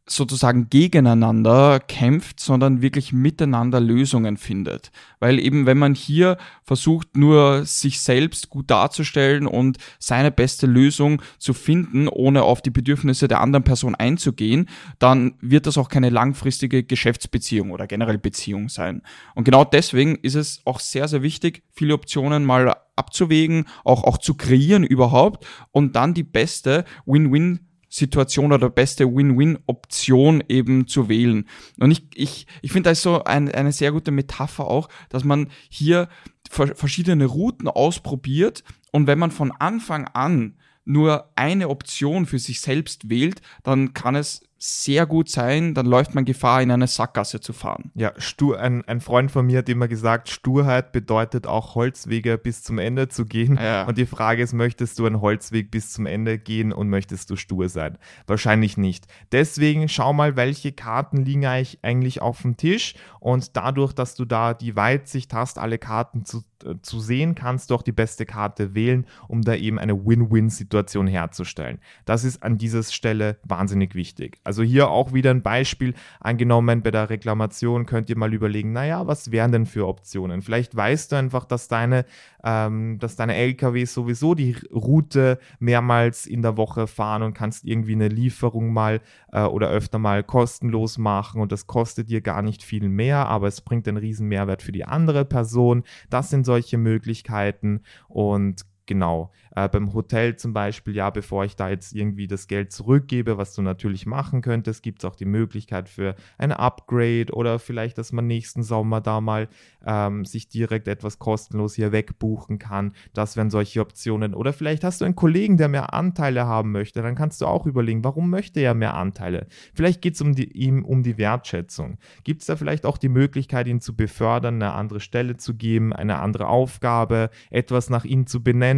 sozusagen 0.07 0.69
gegeneinander 0.69 1.81
kämpft, 1.81 2.39
sondern 2.39 2.83
wirklich 2.83 3.13
miteinander 3.13 3.81
Lösungen 3.81 4.37
findet. 4.37 4.91
Weil 5.19 5.39
eben, 5.39 5.65
wenn 5.65 5.79
man 5.79 5.95
hier 5.95 6.37
versucht, 6.63 7.17
nur 7.17 7.65
sich 7.65 8.01
selbst 8.01 8.51
gut 8.51 8.71
darzustellen 8.71 9.47
und 9.47 9.79
seine 9.99 10.31
beste 10.31 10.67
Lösung 10.67 11.23
zu 11.39 11.55
finden, 11.55 12.09
ohne 12.09 12.43
auf 12.43 12.61
die 12.61 12.71
Bedürfnisse 12.71 13.29
der 13.29 13.41
anderen 13.41 13.65
Person 13.65 13.95
einzugehen, 13.95 14.69
dann 14.99 15.37
wird 15.41 15.67
das 15.67 15.79
auch 15.79 15.89
keine 15.89 16.11
langfristige 16.11 16.85
Geschäftsbeziehung 16.85 17.71
oder 17.71 17.87
generell 17.87 18.19
Beziehung 18.19 18.69
sein. 18.69 19.01
Und 19.35 19.45
genau 19.45 19.65
deswegen 19.65 20.17
ist 20.17 20.35
es 20.35 20.61
auch 20.67 20.81
sehr, 20.81 21.09
sehr 21.09 21.23
wichtig, 21.23 21.63
viele 21.71 21.95
Optionen 21.95 22.45
mal 22.45 22.77
abzuwägen, 22.97 23.65
auch, 23.85 24.05
auch 24.05 24.19
zu 24.19 24.35
kreieren 24.35 24.85
überhaupt 24.85 25.47
und 25.73 25.97
dann 25.97 26.13
die 26.13 26.23
beste 26.23 26.85
Win-Win 27.07 27.61
Situation 27.95 28.53
oder 28.53 28.71
beste 28.71 29.07
Win-Win-Option 29.07 30.43
eben 30.49 30.89
zu 30.89 31.09
wählen. 31.09 31.49
Und 31.79 31.93
ich, 31.93 32.03
ich, 32.17 32.47
ich 32.61 32.73
finde, 32.73 32.89
da 32.89 32.91
ist 32.91 33.03
so 33.03 33.23
ein, 33.23 33.49
eine 33.53 33.71
sehr 33.71 33.93
gute 33.93 34.11
Metapher 34.11 34.67
auch, 34.67 34.89
dass 35.11 35.23
man 35.23 35.49
hier 35.69 36.09
verschiedene 36.51 37.27
Routen 37.27 37.69
ausprobiert 37.69 38.65
und 38.91 39.07
wenn 39.07 39.21
man 39.21 39.31
von 39.31 39.53
Anfang 39.53 40.09
an 40.09 40.57
nur 40.85 41.31
eine 41.37 41.69
Option 41.69 42.27
für 42.27 42.41
sich 42.41 42.61
selbst 42.61 43.09
wählt, 43.11 43.41
dann 43.63 43.95
kann 43.95 44.17
es 44.17 44.43
sehr 44.65 45.05
gut 45.05 45.29
sein, 45.29 45.75
dann 45.75 45.85
läuft 45.85 46.15
man 46.15 46.25
Gefahr, 46.25 46.63
in 46.63 46.71
eine 46.71 46.87
Sackgasse 46.87 47.39
zu 47.41 47.53
fahren. 47.53 47.91
Ja, 47.95 48.13
stur, 48.17 48.59
ein, 48.59 48.83
ein 48.87 49.03
Freund 49.03 49.31
von 49.31 49.45
mir 49.45 49.59
hat 49.59 49.69
immer 49.69 49.89
gesagt, 49.89 50.31
Sturheit 50.31 50.91
bedeutet 50.93 51.47
auch 51.47 51.75
Holzwege 51.75 52.39
bis 52.39 52.63
zum 52.63 52.79
Ende 52.79 53.09
zu 53.09 53.27
gehen. 53.27 53.59
Ja. 53.63 53.87
Und 53.87 53.99
die 53.99 54.07
Frage 54.07 54.43
ist, 54.43 54.55
möchtest 54.55 54.99
du 54.99 55.05
einen 55.05 55.21
Holzweg 55.21 55.71
bis 55.71 55.93
zum 55.93 56.07
Ende 56.07 56.39
gehen 56.39 56.73
und 56.73 56.89
möchtest 56.89 57.29
du 57.29 57.37
stur 57.37 57.69
sein? 57.69 57.99
Wahrscheinlich 58.27 58.79
nicht. 58.79 59.07
Deswegen 59.33 59.87
schau 59.91 60.15
mal, 60.15 60.35
welche 60.37 60.73
Karten 60.73 61.19
liegen 61.19 61.45
eigentlich 61.45 62.23
auf 62.23 62.41
dem 62.41 62.57
Tisch 62.57 62.95
und 63.21 63.57
dadurch, 63.57 63.93
dass 63.93 64.15
du 64.15 64.25
da 64.25 64.55
die 64.55 64.77
Weitsicht 64.77 65.35
hast, 65.35 65.59
alle 65.59 65.77
Karten 65.77 66.25
zu, 66.25 66.43
zu 66.83 67.01
sehen, 67.01 67.35
kannst 67.35 67.71
du 67.71 67.75
auch 67.75 67.83
die 67.83 67.93
beste 67.93 68.27
Karte 68.27 68.75
wählen, 68.75 69.07
um 69.29 69.43
da 69.43 69.55
eben 69.55 69.79
eine 69.79 70.07
Win-Win-Situation 70.07 71.07
herzustellen. 71.07 71.79
Das 72.05 72.25
ist 72.25 72.43
an 72.43 72.59
dieser 72.59 72.83
Stelle 72.83 73.39
wahnsinnig 73.43 73.95
wichtig. 73.95 74.39
Also 74.45 74.63
hier 74.63 74.91
auch 74.91 75.13
wieder 75.13 75.31
ein 75.31 75.43
Beispiel 75.43 75.95
angenommen 76.21 76.83
bei 76.83 76.91
der 76.91 77.11
Reklamation 77.11 77.87
könnt 77.87 78.09
ihr 78.11 78.19
mal 78.19 78.33
überlegen, 78.33 78.73
naja, 78.73 79.07
was 79.07 79.31
wären 79.31 79.53
denn 79.53 79.67
für 79.67 79.87
Optionen? 79.87 80.43
Vielleicht 80.43 80.75
weißt 80.75 81.13
du 81.13 81.17
einfach, 81.17 81.45
dass 81.45 81.69
deine, 81.69 82.05
ähm, 82.45 82.99
dass 82.99 83.17
deine 83.17 83.35
LKW 83.35 83.87
sowieso 83.87 84.35
die 84.35 84.57
Route 84.73 85.39
mehrmals 85.59 86.27
in 86.27 86.43
der 86.43 86.57
Woche 86.57 86.87
fahren 86.87 87.23
und 87.23 87.35
kannst 87.35 87.65
irgendwie 87.65 87.95
eine 87.95 88.09
Lieferung 88.09 88.73
mal 88.73 89.01
äh, 89.33 89.43
oder 89.43 89.71
öfter 89.71 89.99
mal 89.99 90.23
kostenlos 90.23 90.99
machen 90.99 91.41
und 91.41 91.51
das 91.51 91.67
kostet 91.67 92.11
dir 92.11 92.21
gar 92.21 92.43
nicht 92.43 92.63
viel 92.63 92.89
mehr, 92.89 93.27
aber 93.29 93.49
es 93.49 93.63
bringt 93.63 93.89
einen 93.89 93.97
riesen 93.97 94.29
Mehrwert 94.29 94.63
für 94.63 94.73
die 94.73 94.85
andere 94.85 95.25
Person. 95.25 95.85
Das 96.11 96.29
sind 96.29 96.45
solche 96.45 96.77
Möglichkeiten 96.77 97.81
und 98.09 98.67
genau. 98.87 99.33
Äh, 99.57 99.69
beim 99.69 99.95
Hotel 99.95 100.37
zum 100.37 100.53
Beispiel, 100.53 100.95
ja, 100.97 101.11
bevor 101.11 101.45
ich 101.45 101.57
da 101.57 101.69
jetzt 101.69 101.95
irgendwie 101.95 102.27
das 102.27 102.49
Geld 102.49 102.73
zurückgebe, 102.73 103.39
was 103.39 103.55
du 103.55 103.63
natürlich 103.63 104.05
machen 104.05 104.43
könntest, 104.43 104.83
gibt 104.83 105.03
es 105.03 105.05
auch 105.05 105.15
die 105.15 105.25
Möglichkeit 105.25 105.89
für 105.89 106.17
ein 106.39 106.53
Upgrade 106.53 107.33
oder 107.33 107.59
vielleicht, 107.59 107.99
dass 107.99 108.13
man 108.13 108.27
nächsten 108.27 108.63
Sommer 108.63 109.01
da 109.01 109.21
mal 109.21 109.49
ähm, 109.87 110.25
sich 110.25 110.49
direkt 110.49 110.89
etwas 110.89 111.19
kostenlos 111.19 111.75
hier 111.75 111.93
wegbuchen 111.93 112.59
kann. 112.59 112.93
Das 113.13 113.37
wären 113.37 113.51
solche 113.51 113.81
Optionen. 113.81 114.35
Oder 114.35 114.53
vielleicht 114.53 114.83
hast 114.85 115.01
du 115.01 115.05
einen 115.05 115.15
Kollegen, 115.15 115.57
der 115.57 115.69
mehr 115.69 115.95
Anteile 115.95 116.47
haben 116.47 116.73
möchte. 116.73 117.03
Dann 117.03 117.15
kannst 117.15 117.41
du 117.41 117.47
auch 117.47 117.67
überlegen, 117.67 118.05
warum 118.05 118.31
möchte 118.31 118.61
er 118.61 118.75
mehr 118.75 118.95
Anteile? 118.95 119.47
Vielleicht 119.73 120.03
geht 120.03 120.15
es 120.15 120.21
um 120.21 120.35
ihm 120.37 120.85
um 120.85 121.03
die 121.03 121.17
Wertschätzung. 121.17 121.99
Gibt 122.25 122.41
es 122.41 122.47
da 122.47 122.57
vielleicht 122.57 122.87
auch 122.87 122.99
die 122.99 123.09
Möglichkeit, 123.09 123.69
ihn 123.69 123.81
zu 123.81 123.95
befördern, 123.95 124.57
eine 124.57 124.73
andere 124.73 125.01
Stelle 125.01 125.37
zu 125.37 125.55
geben, 125.55 125.93
eine 125.93 126.19
andere 126.19 126.49
Aufgabe, 126.49 127.31
etwas 127.51 127.89
nach 127.89 128.05
ihm 128.05 128.27
zu 128.27 128.43
benennen? 128.43 128.74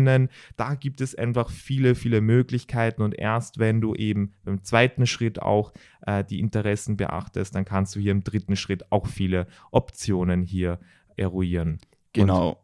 Da 0.57 0.75
gibt 0.75 1.01
es 1.01 1.15
einfach 1.15 1.51
viele, 1.51 1.95
viele 1.95 2.21
Möglichkeiten. 2.21 3.03
Und 3.03 3.19
erst 3.19 3.59
wenn 3.59 3.81
du 3.81 3.95
eben 3.95 4.33
beim 4.45 4.63
zweiten 4.63 5.07
Schritt 5.07 5.41
auch 5.41 5.73
äh, 6.07 6.25
die 6.25 6.41
Interessen 6.41 6.97
beachtest, 6.97 7.55
dann 7.55 7.65
kannst 7.65 7.97
du 7.97 8.01
hier 8.01 8.13
im 8.13 8.25
dritten 8.25 8.57
Schritt 8.57 8.91
auch 8.91 9.07
viele 9.07 9.47
Optionen 9.71 10.43
hier 10.43 10.79
eruieren. 11.17 11.79
Genau. 12.13 12.51
Und, 12.51 12.57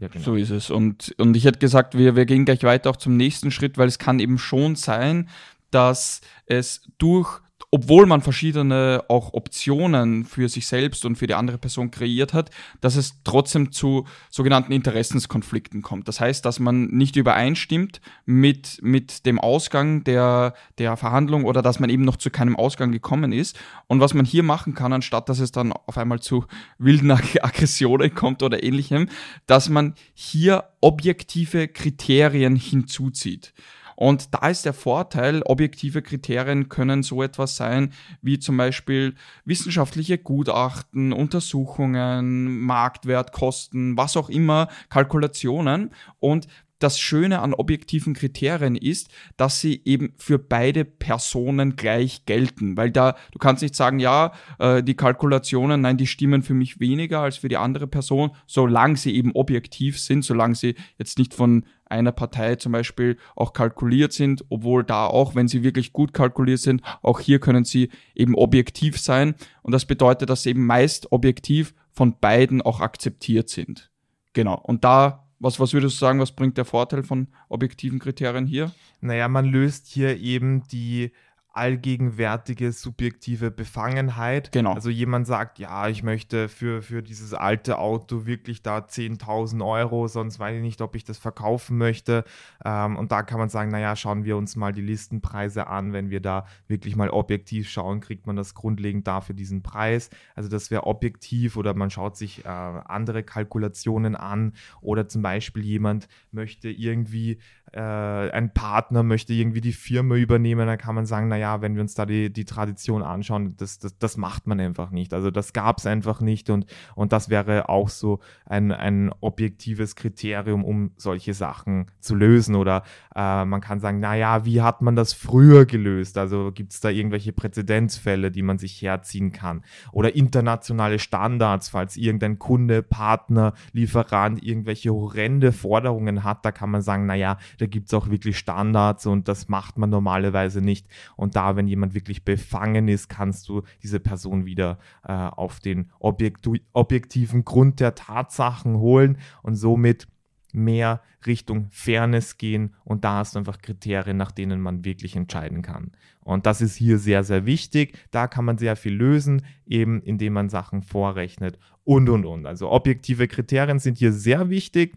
ja, 0.00 0.08
genau. 0.08 0.24
So 0.24 0.34
ist 0.34 0.50
es. 0.50 0.70
Und, 0.70 1.14
und 1.18 1.36
ich 1.36 1.44
hätte 1.44 1.58
gesagt, 1.58 1.96
wir, 1.96 2.16
wir 2.16 2.26
gehen 2.26 2.44
gleich 2.44 2.62
weiter 2.62 2.90
auch 2.90 2.96
zum 2.96 3.16
nächsten 3.16 3.50
Schritt, 3.50 3.78
weil 3.78 3.88
es 3.88 3.98
kann 3.98 4.18
eben 4.18 4.38
schon 4.38 4.76
sein, 4.76 5.28
dass 5.70 6.20
es 6.46 6.88
durch 6.98 7.40
obwohl 7.72 8.06
man 8.06 8.20
verschiedene 8.20 9.04
auch 9.08 9.32
Optionen 9.32 10.24
für 10.24 10.48
sich 10.48 10.66
selbst 10.66 11.04
und 11.04 11.16
für 11.16 11.28
die 11.28 11.34
andere 11.34 11.58
Person 11.58 11.92
kreiert 11.92 12.34
hat, 12.34 12.50
dass 12.80 12.96
es 12.96 13.22
trotzdem 13.22 13.70
zu 13.70 14.06
sogenannten 14.28 14.72
Interessenskonflikten 14.72 15.80
kommt. 15.80 16.08
Das 16.08 16.18
heißt, 16.20 16.44
dass 16.44 16.58
man 16.58 16.86
nicht 16.86 17.14
übereinstimmt 17.14 18.00
mit, 18.26 18.80
mit 18.82 19.24
dem 19.24 19.38
Ausgang 19.38 20.02
der, 20.02 20.54
der 20.78 20.96
Verhandlung 20.96 21.44
oder 21.44 21.62
dass 21.62 21.78
man 21.78 21.90
eben 21.90 22.04
noch 22.04 22.16
zu 22.16 22.30
keinem 22.30 22.56
Ausgang 22.56 22.90
gekommen 22.90 23.32
ist. 23.32 23.56
Und 23.86 24.00
was 24.00 24.14
man 24.14 24.24
hier 24.24 24.42
machen 24.42 24.74
kann, 24.74 24.92
anstatt 24.92 25.28
dass 25.28 25.38
es 25.38 25.52
dann 25.52 25.72
auf 25.72 25.96
einmal 25.96 26.18
zu 26.18 26.46
wilden 26.78 27.10
Aggressionen 27.40 28.14
kommt 28.14 28.42
oder 28.42 28.64
ähnlichem, 28.64 29.08
dass 29.46 29.68
man 29.68 29.94
hier 30.12 30.64
objektive 30.80 31.68
Kriterien 31.68 32.56
hinzuzieht. 32.56 33.52
Und 34.00 34.32
da 34.32 34.48
ist 34.48 34.64
der 34.64 34.72
Vorteil, 34.72 35.42
objektive 35.42 36.00
Kriterien 36.00 36.70
können 36.70 37.02
so 37.02 37.22
etwas 37.22 37.56
sein 37.56 37.92
wie 38.22 38.38
zum 38.38 38.56
Beispiel 38.56 39.14
wissenschaftliche 39.44 40.16
Gutachten, 40.16 41.12
Untersuchungen, 41.12 42.60
Marktwert, 42.60 43.32
Kosten, 43.32 43.98
was 43.98 44.16
auch 44.16 44.30
immer, 44.30 44.68
Kalkulationen. 44.88 45.90
Und 46.18 46.48
das 46.80 46.98
Schöne 46.98 47.40
an 47.40 47.54
objektiven 47.54 48.14
Kriterien 48.14 48.74
ist, 48.74 49.08
dass 49.36 49.60
sie 49.60 49.82
eben 49.84 50.12
für 50.16 50.38
beide 50.38 50.84
Personen 50.84 51.76
gleich 51.76 52.24
gelten. 52.26 52.76
Weil 52.76 52.90
da, 52.90 53.16
du 53.32 53.38
kannst 53.38 53.62
nicht 53.62 53.76
sagen, 53.76 54.00
ja, 54.00 54.32
äh, 54.58 54.82
die 54.82 54.94
Kalkulationen, 54.94 55.82
nein, 55.82 55.96
die 55.96 56.06
stimmen 56.06 56.42
für 56.42 56.54
mich 56.54 56.80
weniger 56.80 57.20
als 57.20 57.36
für 57.36 57.48
die 57.48 57.58
andere 57.58 57.86
Person, 57.86 58.30
solange 58.46 58.96
sie 58.96 59.14
eben 59.14 59.32
objektiv 59.32 60.00
sind, 60.00 60.24
solange 60.24 60.54
sie 60.54 60.74
jetzt 60.98 61.18
nicht 61.18 61.34
von 61.34 61.64
einer 61.84 62.12
Partei 62.12 62.54
zum 62.56 62.72
Beispiel 62.72 63.18
auch 63.36 63.52
kalkuliert 63.52 64.12
sind, 64.12 64.44
obwohl 64.48 64.84
da 64.84 65.06
auch, 65.06 65.34
wenn 65.34 65.48
sie 65.48 65.62
wirklich 65.62 65.92
gut 65.92 66.14
kalkuliert 66.14 66.60
sind, 66.60 66.82
auch 67.02 67.20
hier 67.20 67.40
können 67.40 67.64
sie 67.64 67.90
eben 68.14 68.34
objektiv 68.34 68.98
sein. 68.98 69.34
Und 69.62 69.72
das 69.72 69.84
bedeutet, 69.84 70.30
dass 70.30 70.44
sie 70.44 70.50
eben 70.50 70.64
meist 70.64 71.12
objektiv 71.12 71.74
von 71.90 72.18
beiden 72.18 72.62
auch 72.62 72.80
akzeptiert 72.80 73.48
sind. 73.48 73.90
Genau. 74.32 74.54
Und 74.54 74.84
da 74.84 75.26
was, 75.40 75.58
was 75.58 75.72
würdest 75.72 75.96
du 75.96 76.00
sagen, 76.00 76.20
was 76.20 76.32
bringt 76.32 76.56
der 76.58 76.64
Vorteil 76.64 77.02
von 77.02 77.26
objektiven 77.48 77.98
Kriterien 77.98 78.46
hier? 78.46 78.72
Naja, 79.00 79.26
man 79.26 79.46
löst 79.46 79.88
hier 79.88 80.18
eben 80.18 80.62
die 80.68 81.10
allgegenwärtige 81.60 82.72
subjektive 82.72 83.50
Befangenheit. 83.50 84.50
Genau. 84.50 84.72
Also 84.72 84.88
jemand 84.88 85.26
sagt, 85.26 85.58
ja, 85.58 85.88
ich 85.88 86.02
möchte 86.02 86.48
für, 86.48 86.80
für 86.80 87.02
dieses 87.02 87.34
alte 87.34 87.78
Auto 87.78 88.24
wirklich 88.24 88.62
da 88.62 88.78
10.000 88.78 89.62
Euro, 89.62 90.08
sonst 90.08 90.38
weiß 90.38 90.56
ich 90.56 90.62
nicht, 90.62 90.80
ob 90.80 90.96
ich 90.96 91.04
das 91.04 91.18
verkaufen 91.18 91.76
möchte. 91.76 92.24
Ähm, 92.64 92.96
und 92.96 93.12
da 93.12 93.22
kann 93.22 93.38
man 93.38 93.50
sagen, 93.50 93.70
naja, 93.70 93.94
schauen 93.94 94.24
wir 94.24 94.38
uns 94.38 94.56
mal 94.56 94.72
die 94.72 94.80
Listenpreise 94.80 95.66
an. 95.66 95.92
Wenn 95.92 96.08
wir 96.08 96.20
da 96.20 96.46
wirklich 96.66 96.96
mal 96.96 97.10
objektiv 97.10 97.68
schauen, 97.68 98.00
kriegt 98.00 98.26
man 98.26 98.36
das 98.36 98.54
grundlegend 98.54 99.06
dafür 99.06 99.34
diesen 99.34 99.62
Preis. 99.62 100.08
Also 100.34 100.48
das 100.48 100.70
wäre 100.70 100.86
objektiv 100.86 101.58
oder 101.58 101.74
man 101.74 101.90
schaut 101.90 102.16
sich 102.16 102.46
äh, 102.46 102.48
andere 102.48 103.22
Kalkulationen 103.22 104.16
an 104.16 104.54
oder 104.80 105.08
zum 105.08 105.20
Beispiel 105.20 105.62
jemand 105.62 106.08
möchte 106.32 106.70
irgendwie 106.70 107.38
äh, 107.72 107.80
ein 107.80 108.52
Partner 108.52 109.02
möchte 109.02 109.32
irgendwie 109.32 109.60
die 109.60 109.72
Firma 109.72 110.16
übernehmen, 110.16 110.66
dann 110.66 110.78
kann 110.78 110.94
man 110.94 111.06
sagen, 111.06 111.28
naja, 111.28 111.62
wenn 111.62 111.74
wir 111.74 111.82
uns 111.82 111.94
da 111.94 112.04
die, 112.06 112.32
die 112.32 112.44
Tradition 112.44 113.02
anschauen, 113.02 113.54
das, 113.56 113.78
das, 113.78 113.96
das 113.98 114.16
macht 114.16 114.46
man 114.46 114.58
einfach 114.58 114.90
nicht. 114.90 115.14
Also 115.14 115.30
das 115.30 115.52
gab 115.52 115.78
es 115.78 115.86
einfach 115.86 116.20
nicht 116.20 116.50
und, 116.50 116.66
und 116.94 117.12
das 117.12 117.30
wäre 117.30 117.68
auch 117.68 117.88
so 117.88 118.20
ein, 118.44 118.72
ein 118.72 119.12
objektives 119.20 119.94
Kriterium, 119.94 120.64
um 120.64 120.90
solche 120.96 121.32
Sachen 121.32 121.86
zu 122.00 122.14
lösen. 122.14 122.56
Oder 122.56 122.82
äh, 123.14 123.44
man 123.44 123.60
kann 123.60 123.78
sagen, 123.78 124.00
naja, 124.00 124.44
wie 124.44 124.62
hat 124.62 124.82
man 124.82 124.96
das 124.96 125.12
früher 125.12 125.64
gelöst? 125.64 126.18
Also 126.18 126.50
gibt 126.52 126.72
es 126.72 126.80
da 126.80 126.88
irgendwelche 126.88 127.32
Präzedenzfälle, 127.32 128.30
die 128.30 128.42
man 128.42 128.58
sich 128.58 128.82
herziehen 128.82 129.30
kann? 129.30 129.62
Oder 129.92 130.16
internationale 130.16 130.98
Standards, 130.98 131.68
falls 131.68 131.96
irgendein 131.96 132.38
Kunde, 132.38 132.82
Partner, 132.82 133.54
Lieferant 133.72 134.42
irgendwelche 134.42 134.90
horrende 134.90 135.52
Forderungen 135.52 136.24
hat, 136.24 136.44
da 136.44 136.50
kann 136.50 136.70
man 136.70 136.82
sagen, 136.82 137.06
naja, 137.06 137.38
da 137.60 137.66
gibt 137.66 137.88
es 137.88 137.94
auch 137.94 138.08
wirklich 138.08 138.38
Standards 138.38 139.06
und 139.06 139.28
das 139.28 139.48
macht 139.48 139.76
man 139.76 139.90
normalerweise 139.90 140.60
nicht. 140.60 140.86
Und 141.16 141.36
da, 141.36 141.56
wenn 141.56 141.68
jemand 141.68 141.94
wirklich 141.94 142.24
befangen 142.24 142.88
ist, 142.88 143.08
kannst 143.08 143.48
du 143.48 143.62
diese 143.82 144.00
Person 144.00 144.46
wieder 144.46 144.78
äh, 145.04 145.12
auf 145.12 145.60
den 145.60 145.90
objektu 145.98 146.56
objektiven 146.72 147.44
Grund 147.44 147.80
der 147.80 147.94
Tatsachen 147.94 148.76
holen 148.78 149.18
und 149.42 149.56
somit 149.56 150.08
mehr 150.52 151.00
Richtung 151.26 151.68
Fairness 151.70 152.38
gehen 152.38 152.74
und 152.84 153.04
da 153.04 153.18
hast 153.18 153.34
du 153.34 153.38
einfach 153.38 153.58
Kriterien, 153.60 154.16
nach 154.16 154.32
denen 154.32 154.60
man 154.60 154.84
wirklich 154.84 155.14
entscheiden 155.16 155.62
kann. 155.62 155.92
Und 156.20 156.46
das 156.46 156.60
ist 156.60 156.76
hier 156.76 156.98
sehr, 156.98 157.24
sehr 157.24 157.46
wichtig. 157.46 157.98
Da 158.10 158.26
kann 158.26 158.44
man 158.44 158.58
sehr 158.58 158.76
viel 158.76 158.94
lösen, 158.94 159.42
eben 159.66 160.00
indem 160.02 160.32
man 160.32 160.48
Sachen 160.48 160.82
vorrechnet 160.82 161.58
und, 161.84 162.08
und, 162.08 162.24
und. 162.24 162.46
Also 162.46 162.70
objektive 162.70 163.28
Kriterien 163.28 163.78
sind 163.78 163.98
hier 163.98 164.12
sehr 164.12 164.48
wichtig. 164.50 164.96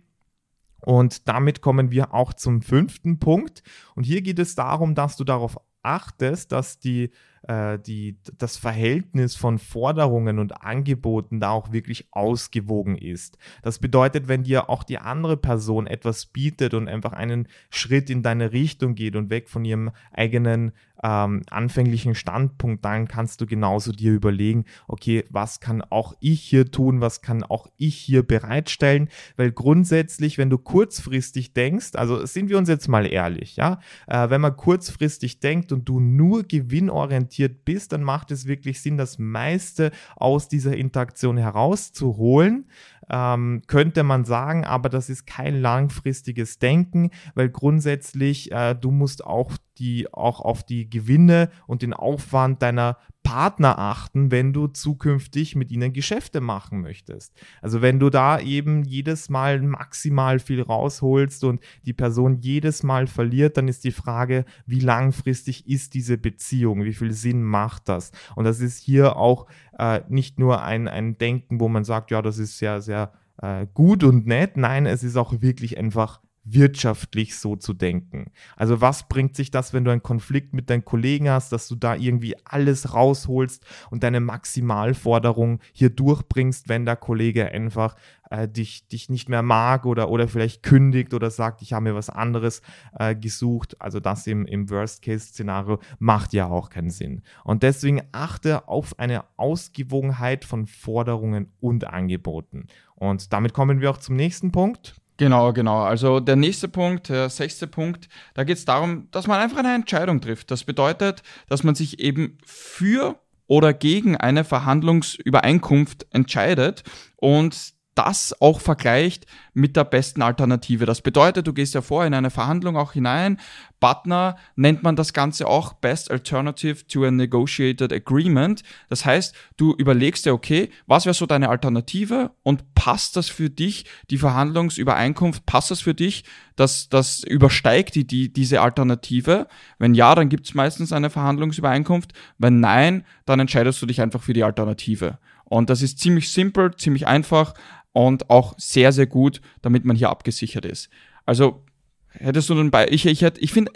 Und 0.86 1.28
damit 1.28 1.62
kommen 1.62 1.92
wir 1.92 2.14
auch 2.14 2.34
zum 2.34 2.62
fünften 2.62 3.20
Punkt. 3.20 3.64
Und 3.96 4.04
hier 4.04 4.22
geht 4.22 4.40
es 4.40 4.56
darum, 4.56 4.96
dass 4.96 5.18
du 5.18 5.24
darauf 5.24 5.60
achtest, 5.82 6.52
dass 6.52 6.80
die 6.80 7.12
äh, 7.48 7.78
die, 7.80 8.18
das 8.38 8.58
Verhältnis 8.58 9.36
von 9.36 9.60
Forderungen 9.60 10.40
und 10.40 10.64
Angeboten 10.64 11.40
da 11.40 11.50
auch 11.50 11.72
wirklich 11.72 12.08
ausgewogen 12.12 12.98
ist. 12.98 13.38
Das 13.62 13.80
bedeutet, 13.80 14.28
wenn 14.28 14.44
dir 14.44 14.70
auch 14.70 14.84
die 14.84 14.98
andere 14.98 15.38
Person 15.38 15.88
etwas 15.88 16.26
bietet 16.26 16.74
und 16.74 16.88
einfach 16.88 17.14
einen 17.14 17.48
Schritt 17.70 18.10
in 18.10 18.24
deine 18.24 18.54
Richtung 18.54 18.96
geht 18.96 19.16
und 19.16 19.30
weg 19.30 19.50
von 19.50 19.66
ihrem 19.66 19.92
eigenen 20.14 20.72
ähm, 21.04 21.44
anfänglichen 21.50 22.16
Standpunkt, 22.16 22.84
dann 22.86 23.08
kannst 23.08 23.42
du 23.42 23.46
genauso 23.46 23.92
dir 23.92 24.14
überlegen, 24.14 24.66
okay, 24.88 25.24
was 25.30 25.60
kann 25.60 25.82
auch 25.82 26.14
ich 26.20 26.42
hier 26.42 26.72
tun, 26.72 27.02
was 27.02 27.22
kann 27.22 27.44
auch 27.44 27.68
ich 27.78 27.96
hier 27.96 28.24
bereitstellen, 28.24 29.10
weil 29.38 29.52
grundsätzlich, 29.52 30.38
wenn 30.38 30.50
du 30.50 30.58
kurzfristig 30.58 31.54
denkst, 31.54 31.92
also 31.96 32.26
sind 32.26 32.50
wir 32.50 32.58
uns 32.58 32.70
jetzt 32.70 32.88
mal 32.88 33.06
ehrlich, 33.06 33.56
ja, 33.56 33.80
äh, 34.08 34.30
wenn 34.30 34.42
man 34.42 34.56
kurzfristig 34.56 35.40
denkt 35.40 35.72
und 35.72 35.88
du 35.88 36.00
nur 36.00 36.44
gewinnorientiert 36.44 37.04
orientiert 37.04 37.66
bist, 37.66 37.92
dann 37.92 38.04
macht 38.04 38.32
es 38.32 38.48
wirklich 38.48 38.82
Sinn, 38.82 38.98
das 38.98 39.20
meiste 39.20 39.92
aus 40.16 40.48
dieser 40.48 40.76
Interaktion 40.76 41.38
herauszuholen, 41.38 42.66
ähm, 43.10 43.62
könnte 43.68 44.04
man 44.04 44.26
sagen, 44.26 44.66
aber 44.66 44.90
das 44.90 45.10
ist 45.10 45.26
kein 45.26 45.60
langfristiges 45.60 46.60
Denken, 46.60 47.12
weil 47.36 47.50
grundsätzlich 47.50 48.52
äh, 48.52 48.76
du 48.76 48.92
musst 48.92 49.26
auch 49.26 49.52
die 49.78 50.12
auch 50.14 50.40
auf 50.40 50.64
die 50.64 50.90
Gewinne 50.90 51.50
und 51.68 51.82
den 51.82 51.94
Aufwand 51.94 52.62
deiner 52.62 52.98
Partner 53.34 53.80
achten, 53.80 54.30
wenn 54.30 54.54
du 54.54 54.68
zukünftig 54.68 55.56
mit 55.56 55.72
ihnen 55.72 55.92
Geschäfte 55.92 56.40
machen 56.40 56.82
möchtest. 56.82 57.34
Also 57.64 57.82
wenn 57.82 58.00
du 58.00 58.12
da 58.12 58.40
eben 58.40 58.84
jedes 58.84 59.28
Mal 59.28 59.60
maximal 59.60 60.38
viel 60.38 60.62
rausholst 60.62 61.44
und 61.44 61.60
die 61.84 61.94
Person 61.94 62.38
jedes 62.42 62.84
Mal 62.84 63.08
verliert, 63.08 63.58
dann 63.58 63.68
ist 63.68 63.86
die 63.86 63.92
Frage, 63.92 64.46
wie 64.68 64.82
langfristig 64.82 65.68
ist 65.68 65.96
diese 65.96 66.20
Beziehung, 66.20 66.84
wie 66.84 66.94
viel 66.94 67.12
Sinn 67.12 67.42
macht 67.42 67.90
das? 67.90 68.12
Und 68.36 68.44
das 68.44 68.60
ist 68.60 68.78
hier 68.78 69.16
auch 69.16 69.48
äh, 69.80 70.02
nicht 70.10 70.38
nur 70.38 70.62
ein, 70.62 70.88
ein 70.88 71.18
Denken, 71.18 71.60
wo 71.60 71.68
man 71.70 71.86
sagt, 71.86 72.12
ja, 72.12 72.22
das 72.22 72.38
ist 72.38 72.60
sehr, 72.60 72.84
sehr 72.84 73.14
äh, 73.42 73.66
gut 73.74 74.04
und 74.04 74.28
nett. 74.28 74.58
Nein, 74.58 74.86
es 74.86 75.04
ist 75.04 75.18
auch 75.18 75.42
wirklich 75.42 75.80
einfach 75.80 76.22
wirtschaftlich 76.46 77.38
so 77.38 77.56
zu 77.56 77.74
denken. 77.74 78.32
Also 78.58 78.82
was 78.82 79.08
bringt 79.08 79.36
sich 79.36 79.52
das, 79.52 79.74
wenn 79.74 79.86
du 79.86 79.92
einen 79.92 80.04
Konflikt 80.04 80.54
mit 80.54 80.70
deinen 80.70 80.84
Kollegen 80.84 81.30
hast, 81.30 81.52
dass 81.52 81.68
du 81.68 81.76
da 81.76 81.96
irgendwie 81.96 82.36
alles 82.46 82.94
rausholst 82.94 83.66
und 83.90 84.04
deine 84.04 84.20
Maximalforderung 84.20 85.60
hier 85.72 85.90
durchbringst, 85.90 86.68
wenn 86.68 86.86
der 86.86 86.98
Kollege 86.98 87.50
einfach 87.50 87.96
äh, 88.30 88.48
dich, 88.48 88.88
dich 88.88 89.10
nicht 89.10 89.30
mehr 89.30 89.42
mag 89.42 89.86
oder, 89.86 90.10
oder 90.10 90.28
vielleicht 90.28 90.64
kündigt 90.64 91.14
oder 91.14 91.30
sagt, 91.30 91.62
ich 91.62 91.74
habe 91.74 91.84
mir 91.84 91.96
was 91.96 92.10
anderes 92.10 92.62
äh, 92.98 93.16
gesucht. 93.16 93.80
Also 93.80 94.00
das 94.00 94.28
im, 94.28 94.46
im 94.46 94.70
Worst-Case-Szenario 94.70 95.80
macht 96.00 96.34
ja 96.34 96.48
auch 96.48 96.70
keinen 96.70 96.90
Sinn. 96.90 97.22
Und 97.44 97.64
deswegen 97.64 98.02
achte 98.12 98.68
auf 98.68 99.00
eine 99.00 99.24
Ausgewogenheit 99.38 100.46
von 100.46 100.68
Forderungen 100.68 101.54
und 101.62 101.86
Angeboten. 101.86 102.68
Und 102.96 103.32
damit 103.32 103.54
kommen 103.54 103.82
wir 103.82 103.92
auch 103.92 103.98
zum 103.98 104.16
nächsten 104.16 104.52
Punkt. 104.52 104.96
Genau, 105.18 105.54
genau. 105.54 105.84
Also 105.84 106.20
der 106.20 106.36
nächste 106.36 106.68
Punkt, 106.68 107.10
der 107.10 107.30
sechste 107.30 107.68
Punkt, 107.68 108.10
da 108.34 108.44
geht 108.44 108.58
es 108.58 108.66
darum, 108.66 109.10
dass 109.12 109.28
man 109.28 109.40
einfach 109.40 109.60
eine 109.60 109.76
Entscheidung 109.76 110.22
trifft. 110.22 110.50
Das 110.50 110.64
bedeutet, 110.64 111.22
dass 111.50 111.64
man 111.64 111.76
sich 111.76 112.00
eben 112.00 112.38
für 112.46 113.20
oder 113.48 113.74
gegen 113.74 114.18
eine 114.18 114.44
Verhandlungsübereinkunft 114.44 116.08
entscheidet 116.12 116.84
und 117.18 117.74
das 117.96 118.36
auch 118.42 118.60
vergleicht 118.60 119.26
mit 119.54 119.76
der 119.76 119.84
besten 119.84 120.22
Alternative. 120.22 120.86
Das 120.86 121.02
bedeutet, 121.02 121.48
du 121.48 121.54
gehst 121.54 121.74
ja 121.74 121.82
vor 121.82 122.06
in 122.06 122.14
eine 122.14 122.32
Verhandlung 122.32 122.78
auch 122.78 122.94
hinein. 122.94 123.40
Butner 123.80 124.38
nennt 124.56 124.82
man 124.82 124.96
das 124.96 125.14
Ganze 125.14 125.46
auch 125.48 125.74
Best 125.74 126.10
Alternative 126.10 126.88
to 126.88 127.04
a 127.04 127.12
Negotiated 127.12 127.92
Agreement. 127.92 128.64
Das 128.90 129.06
heißt, 129.06 129.36
du 129.58 129.74
überlegst 129.76 130.26
dir, 130.26 130.34
okay, 130.34 130.70
was 130.88 131.06
wäre 131.06 131.14
so 131.14 131.26
deine 131.26 131.50
Alternative 131.50 132.32
und 132.44 132.74
passt 132.76 133.18
das 133.18 133.28
für 133.30 133.50
dich, 133.50 133.86
die 134.10 134.18
Verhandlungsübereinkunft, 134.18 135.46
passt 135.46 135.72
das 135.72 135.82
für 135.82 135.94
dich, 135.94 136.24
dass 136.56 136.88
das 136.90 137.24
übersteigt 137.24 137.96
die, 137.96 138.08
die, 138.08 138.32
diese 138.32 138.62
Alternative? 138.62 139.48
Wenn 139.80 139.94
ja, 139.94 140.16
dann 140.16 140.30
gibt 140.30 140.48
es 140.48 140.54
meistens 140.54 140.94
eine 140.94 141.10
Verhandlungsübereinkunft. 141.10 142.14
Wenn 142.38 142.60
nein, 142.60 143.06
dann 143.26 143.40
entscheidest 143.40 143.82
du 143.82 143.86
dich 143.86 144.02
einfach 144.02 144.24
für 144.24 144.34
die 144.34 144.44
Alternative. 144.44 145.20
Und 145.46 145.70
das 145.70 145.82
ist 145.82 146.00
ziemlich 146.00 146.32
simpel, 146.32 146.74
ziemlich 146.76 147.06
einfach 147.06 147.54
und 147.94 148.30
auch 148.30 148.56
sehr, 148.58 148.92
sehr 148.92 149.08
gut, 149.08 149.42
damit 149.62 149.86
man 149.86 149.96
hier 149.96 150.10
abgesichert 150.10 150.66
ist. 150.66 150.90
Also 151.26 151.64
hättest 152.10 152.50
du 152.50 152.56
dann 152.56 152.72
bei, 152.72 152.88
ich, 152.90 153.06
ich, 153.06 153.22
ich 153.22 153.54
finde, 153.54 153.72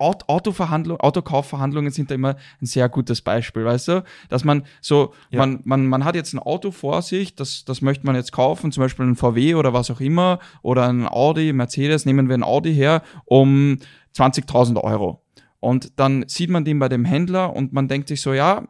Autoverhandlung, 0.00 0.98
Autokaufverhandlungen 0.98 1.92
sind 1.92 2.10
da 2.10 2.14
immer 2.14 2.36
ein 2.60 2.66
sehr 2.66 2.88
gutes 2.88 3.20
Beispiel, 3.20 3.66
weißt 3.66 3.88
du? 3.88 4.04
Dass 4.30 4.44
man 4.44 4.64
so, 4.80 5.12
ja. 5.30 5.40
man, 5.40 5.60
man, 5.64 5.86
man 5.86 6.04
hat 6.06 6.14
jetzt 6.14 6.32
ein 6.32 6.38
Auto 6.38 6.70
vor 6.70 7.02
sich, 7.02 7.34
das, 7.34 7.66
das 7.66 7.82
möchte 7.82 8.06
man 8.06 8.14
jetzt 8.14 8.32
kaufen, 8.32 8.72
zum 8.72 8.82
Beispiel 8.82 9.04
ein 9.04 9.16
VW 9.16 9.56
oder 9.56 9.74
was 9.74 9.90
auch 9.90 10.00
immer, 10.00 10.38
oder 10.62 10.88
ein 10.88 11.06
Audi, 11.06 11.52
Mercedes, 11.52 12.06
nehmen 12.06 12.28
wir 12.28 12.34
ein 12.38 12.42
Audi 12.42 12.74
her, 12.74 13.02
um 13.26 13.78
20.000 14.16 14.82
Euro. 14.82 15.22
Und 15.60 16.00
dann 16.00 16.26
sieht 16.26 16.48
man 16.48 16.64
den 16.64 16.78
bei 16.78 16.88
dem 16.88 17.04
Händler 17.04 17.54
und 17.54 17.74
man 17.74 17.86
denkt 17.86 18.08
sich 18.08 18.22
so, 18.22 18.32
ja, 18.32 18.68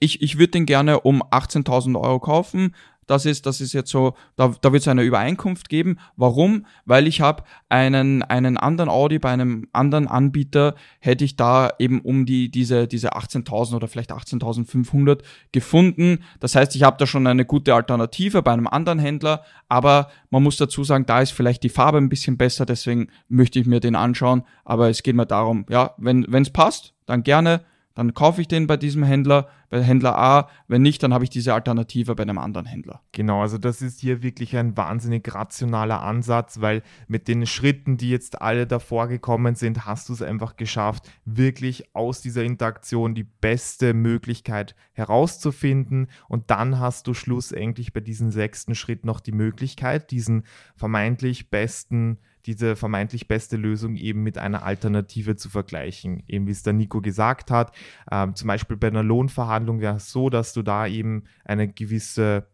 ich, 0.00 0.22
ich 0.22 0.38
würde 0.38 0.52
den 0.52 0.64
gerne 0.64 1.00
um 1.00 1.22
18.000 1.22 2.00
Euro 2.00 2.18
kaufen. 2.18 2.74
Das 3.10 3.26
ist, 3.26 3.44
das 3.44 3.60
ist 3.60 3.72
jetzt 3.72 3.90
so, 3.90 4.14
da, 4.36 4.54
da 4.60 4.72
wird 4.72 4.82
es 4.82 4.88
eine 4.88 5.02
Übereinkunft 5.02 5.68
geben. 5.68 5.98
Warum? 6.14 6.64
Weil 6.84 7.08
ich 7.08 7.20
habe 7.20 7.42
einen, 7.68 8.22
einen 8.22 8.56
anderen 8.56 8.88
Audi 8.88 9.18
bei 9.18 9.32
einem 9.32 9.66
anderen 9.72 10.06
Anbieter, 10.06 10.76
hätte 11.00 11.24
ich 11.24 11.34
da 11.34 11.72
eben 11.80 12.02
um 12.02 12.24
die, 12.24 12.52
diese, 12.52 12.86
diese 12.86 13.14
18.000 13.16 13.74
oder 13.74 13.88
vielleicht 13.88 14.12
18.500 14.12 15.22
gefunden. 15.50 16.20
Das 16.38 16.54
heißt, 16.54 16.76
ich 16.76 16.84
habe 16.84 16.98
da 16.98 17.06
schon 17.08 17.26
eine 17.26 17.44
gute 17.44 17.74
Alternative 17.74 18.42
bei 18.42 18.52
einem 18.52 18.68
anderen 18.68 19.00
Händler, 19.00 19.42
aber 19.68 20.08
man 20.30 20.44
muss 20.44 20.56
dazu 20.56 20.84
sagen, 20.84 21.04
da 21.04 21.20
ist 21.20 21.32
vielleicht 21.32 21.64
die 21.64 21.68
Farbe 21.68 21.98
ein 21.98 22.10
bisschen 22.10 22.36
besser, 22.36 22.64
deswegen 22.64 23.08
möchte 23.28 23.58
ich 23.58 23.66
mir 23.66 23.80
den 23.80 23.96
anschauen. 23.96 24.44
Aber 24.64 24.88
es 24.88 25.02
geht 25.02 25.16
mir 25.16 25.26
darum, 25.26 25.66
ja, 25.68 25.94
wenn 25.96 26.24
es 26.32 26.50
passt, 26.50 26.94
dann 27.06 27.24
gerne 27.24 27.62
dann 28.00 28.14
kaufe 28.14 28.40
ich 28.40 28.48
den 28.48 28.66
bei 28.66 28.78
diesem 28.78 29.02
Händler, 29.02 29.46
bei 29.68 29.82
Händler 29.82 30.16
A. 30.16 30.48
Wenn 30.68 30.80
nicht, 30.80 31.02
dann 31.02 31.12
habe 31.12 31.22
ich 31.22 31.28
diese 31.28 31.52
Alternative 31.52 32.14
bei 32.14 32.22
einem 32.22 32.38
anderen 32.38 32.64
Händler. 32.64 33.02
Genau, 33.12 33.42
also 33.42 33.58
das 33.58 33.82
ist 33.82 34.00
hier 34.00 34.22
wirklich 34.22 34.56
ein 34.56 34.74
wahnsinnig 34.74 35.34
rationaler 35.34 36.00
Ansatz, 36.00 36.62
weil 36.62 36.82
mit 37.08 37.28
den 37.28 37.44
Schritten, 37.44 37.98
die 37.98 38.08
jetzt 38.08 38.40
alle 38.40 38.66
davor 38.66 39.06
gekommen 39.08 39.54
sind, 39.54 39.84
hast 39.84 40.08
du 40.08 40.14
es 40.14 40.22
einfach 40.22 40.56
geschafft, 40.56 41.10
wirklich 41.26 41.94
aus 41.94 42.22
dieser 42.22 42.42
Interaktion 42.42 43.14
die 43.14 43.24
beste 43.24 43.92
Möglichkeit 43.92 44.74
herauszufinden. 44.92 46.06
Und 46.26 46.50
dann 46.50 46.78
hast 46.78 47.06
du 47.06 47.12
schlussendlich 47.12 47.92
bei 47.92 48.00
diesem 48.00 48.30
sechsten 48.30 48.74
Schritt 48.74 49.04
noch 49.04 49.20
die 49.20 49.32
Möglichkeit, 49.32 50.10
diesen 50.10 50.44
vermeintlich 50.74 51.50
besten 51.50 52.16
diese 52.46 52.76
vermeintlich 52.76 53.28
beste 53.28 53.56
Lösung 53.56 53.96
eben 53.96 54.22
mit 54.22 54.38
einer 54.38 54.62
Alternative 54.62 55.36
zu 55.36 55.48
vergleichen. 55.48 56.22
Eben 56.26 56.46
wie 56.46 56.52
es 56.52 56.62
der 56.62 56.72
Nico 56.72 57.00
gesagt 57.00 57.50
hat, 57.50 57.72
ähm, 58.10 58.34
zum 58.34 58.48
Beispiel 58.48 58.76
bei 58.76 58.88
einer 58.88 59.02
Lohnverhandlung 59.02 59.80
wäre 59.80 59.96
es 59.96 60.10
so, 60.10 60.30
dass 60.30 60.52
du 60.52 60.62
da 60.62 60.86
eben 60.86 61.24
eine 61.44 61.68
gewisse, 61.68 62.46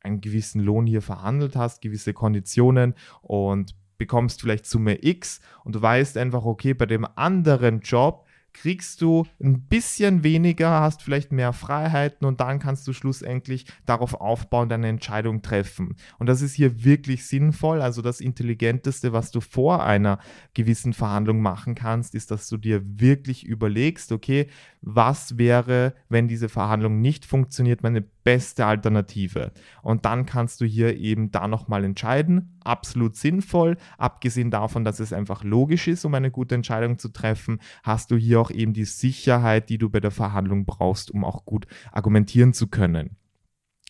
einen 0.00 0.20
gewissen 0.20 0.60
Lohn 0.60 0.86
hier 0.86 1.02
verhandelt 1.02 1.56
hast, 1.56 1.82
gewisse 1.82 2.12
Konditionen 2.12 2.94
und 3.22 3.74
bekommst 3.98 4.40
vielleicht 4.40 4.66
Summe 4.66 5.04
X 5.04 5.40
und 5.64 5.74
du 5.74 5.82
weißt 5.82 6.16
einfach, 6.18 6.44
okay, 6.44 6.74
bei 6.74 6.86
dem 6.86 7.06
anderen 7.16 7.80
Job 7.80 8.25
kriegst 8.56 9.02
du 9.02 9.26
ein 9.42 9.60
bisschen 9.62 10.24
weniger, 10.24 10.80
hast 10.80 11.02
vielleicht 11.02 11.30
mehr 11.30 11.52
Freiheiten 11.52 12.26
und 12.26 12.40
dann 12.40 12.58
kannst 12.58 12.88
du 12.88 12.94
schlussendlich 12.94 13.66
darauf 13.84 14.14
aufbauen, 14.14 14.70
deine 14.70 14.88
Entscheidung 14.88 15.42
treffen. 15.42 15.96
Und 16.18 16.26
das 16.26 16.40
ist 16.40 16.54
hier 16.54 16.82
wirklich 16.82 17.26
sinnvoll. 17.26 17.82
Also 17.82 18.00
das 18.00 18.20
Intelligenteste, 18.20 19.12
was 19.12 19.30
du 19.30 19.40
vor 19.40 19.84
einer 19.84 20.18
gewissen 20.54 20.94
Verhandlung 20.94 21.42
machen 21.42 21.74
kannst, 21.74 22.14
ist, 22.14 22.30
dass 22.30 22.48
du 22.48 22.56
dir 22.56 22.80
wirklich 22.82 23.44
überlegst, 23.44 24.10
okay, 24.10 24.48
was 24.88 25.36
wäre, 25.36 25.94
wenn 26.08 26.28
diese 26.28 26.48
Verhandlung 26.48 27.00
nicht 27.00 27.26
funktioniert, 27.26 27.82
meine 27.82 28.02
beste 28.02 28.66
Alternative. 28.66 29.50
Und 29.82 30.04
dann 30.04 30.26
kannst 30.26 30.60
du 30.60 30.64
hier 30.64 30.96
eben 30.96 31.32
da 31.32 31.48
nochmal 31.48 31.82
entscheiden. 31.82 32.60
Absolut 32.62 33.16
sinnvoll. 33.16 33.78
Abgesehen 33.98 34.52
davon, 34.52 34.84
dass 34.84 35.00
es 35.00 35.12
einfach 35.12 35.42
logisch 35.42 35.88
ist, 35.88 36.04
um 36.04 36.14
eine 36.14 36.30
gute 36.30 36.54
Entscheidung 36.54 36.98
zu 36.98 37.08
treffen, 37.08 37.58
hast 37.82 38.12
du 38.12 38.16
hier 38.16 38.40
auch 38.40 38.52
eben 38.52 38.74
die 38.74 38.84
Sicherheit, 38.84 39.70
die 39.70 39.78
du 39.78 39.90
bei 39.90 39.98
der 39.98 40.12
Verhandlung 40.12 40.64
brauchst, 40.66 41.10
um 41.10 41.24
auch 41.24 41.44
gut 41.44 41.66
argumentieren 41.90 42.52
zu 42.52 42.68
können. 42.68 43.16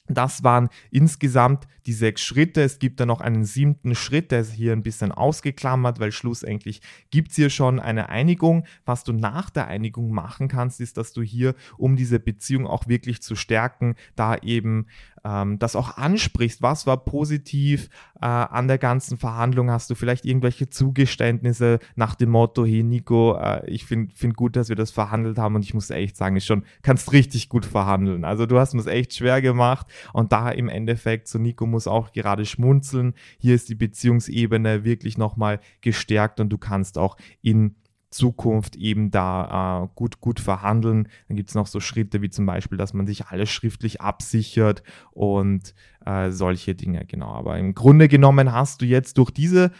Das 0.08 0.44
waren 0.44 0.68
insgesamt 0.90 1.66
die 1.86 1.92
sechs 1.92 2.22
Schritte. 2.22 2.62
Es 2.62 2.78
gibt 2.78 3.00
da 3.00 3.06
noch 3.06 3.20
einen 3.20 3.44
siebten 3.44 3.94
Schritt, 3.94 4.30
der 4.30 4.40
ist 4.40 4.52
hier 4.52 4.72
ein 4.72 4.82
bisschen 4.82 5.12
ausgeklammert, 5.12 6.00
weil 6.00 6.12
schlussendlich 6.12 6.80
gibt 7.10 7.30
es 7.30 7.36
hier 7.36 7.50
schon 7.50 7.78
eine 7.78 8.08
Einigung. 8.08 8.64
Was 8.84 9.04
du 9.04 9.12
nach 9.12 9.50
der 9.50 9.68
Einigung 9.68 10.10
machen 10.10 10.48
kannst, 10.48 10.80
ist, 10.80 10.96
dass 10.96 11.12
du 11.12 11.22
hier, 11.22 11.54
um 11.78 11.96
diese 11.96 12.18
Beziehung 12.18 12.66
auch 12.66 12.88
wirklich 12.88 13.22
zu 13.22 13.36
stärken, 13.36 13.94
da 14.16 14.36
eben 14.36 14.86
ähm, 15.26 15.58
das 15.58 15.74
auch 15.74 15.96
ansprichst. 15.96 16.62
Was 16.62 16.86
war 16.86 17.04
positiv 17.04 17.88
äh, 18.20 18.26
an 18.26 18.68
der 18.68 18.78
ganzen 18.78 19.18
Verhandlung? 19.18 19.70
Hast 19.70 19.90
du 19.90 19.94
vielleicht 19.94 20.24
irgendwelche 20.24 20.68
Zugeständnisse 20.68 21.80
nach 21.96 22.14
dem 22.14 22.30
Motto, 22.30 22.64
hey 22.64 22.82
Nico, 22.82 23.36
äh, 23.36 23.68
ich 23.68 23.84
finde 23.84 24.14
find 24.14 24.36
gut, 24.36 24.54
dass 24.54 24.68
wir 24.68 24.76
das 24.76 24.90
verhandelt 24.90 25.38
haben 25.38 25.56
und 25.56 25.64
ich 25.64 25.74
muss 25.74 25.90
echt 25.90 26.16
sagen, 26.16 26.36
ist 26.36 26.46
schon, 26.46 26.64
kannst 26.82 27.12
richtig 27.12 27.48
gut 27.48 27.66
verhandeln. 27.66 28.24
Also 28.24 28.46
du 28.46 28.58
hast 28.58 28.74
mir 28.74 28.80
es 28.80 28.86
echt 28.86 29.14
schwer 29.14 29.42
gemacht 29.42 29.86
und 30.12 30.32
da 30.32 30.50
im 30.50 30.68
Endeffekt, 30.68 31.28
so 31.28 31.38
Nico 31.38 31.66
muss 31.66 31.88
auch 31.88 32.12
gerade 32.12 32.44
schmunzeln. 32.44 33.14
Hier 33.38 33.54
ist 33.54 33.68
die 33.68 33.74
Beziehungsebene 33.74 34.84
wirklich 34.84 35.18
nochmal 35.18 35.60
gestärkt 35.80 36.38
und 36.38 36.50
du 36.50 36.58
kannst 36.58 36.98
auch 36.98 37.16
in 37.42 37.74
Zukunft 38.10 38.76
eben 38.76 39.10
da 39.10 39.84
äh, 39.84 39.88
gut, 39.94 40.20
gut 40.20 40.40
verhandeln. 40.40 41.08
Dann 41.28 41.36
gibt 41.36 41.48
es 41.48 41.54
noch 41.54 41.66
so 41.66 41.80
Schritte 41.80 42.22
wie 42.22 42.30
zum 42.30 42.46
Beispiel, 42.46 42.78
dass 42.78 42.94
man 42.94 43.06
sich 43.06 43.26
alles 43.26 43.50
schriftlich 43.50 44.00
absichert 44.00 44.82
und 45.12 45.74
äh, 46.04 46.30
solche 46.30 46.74
Dinge, 46.74 47.04
genau. 47.06 47.32
Aber 47.32 47.58
im 47.58 47.74
Grunde 47.74 48.08
genommen 48.08 48.52
hast 48.52 48.80
du 48.82 48.86
jetzt 48.86 49.18
durch 49.18 49.30
diese 49.30 49.70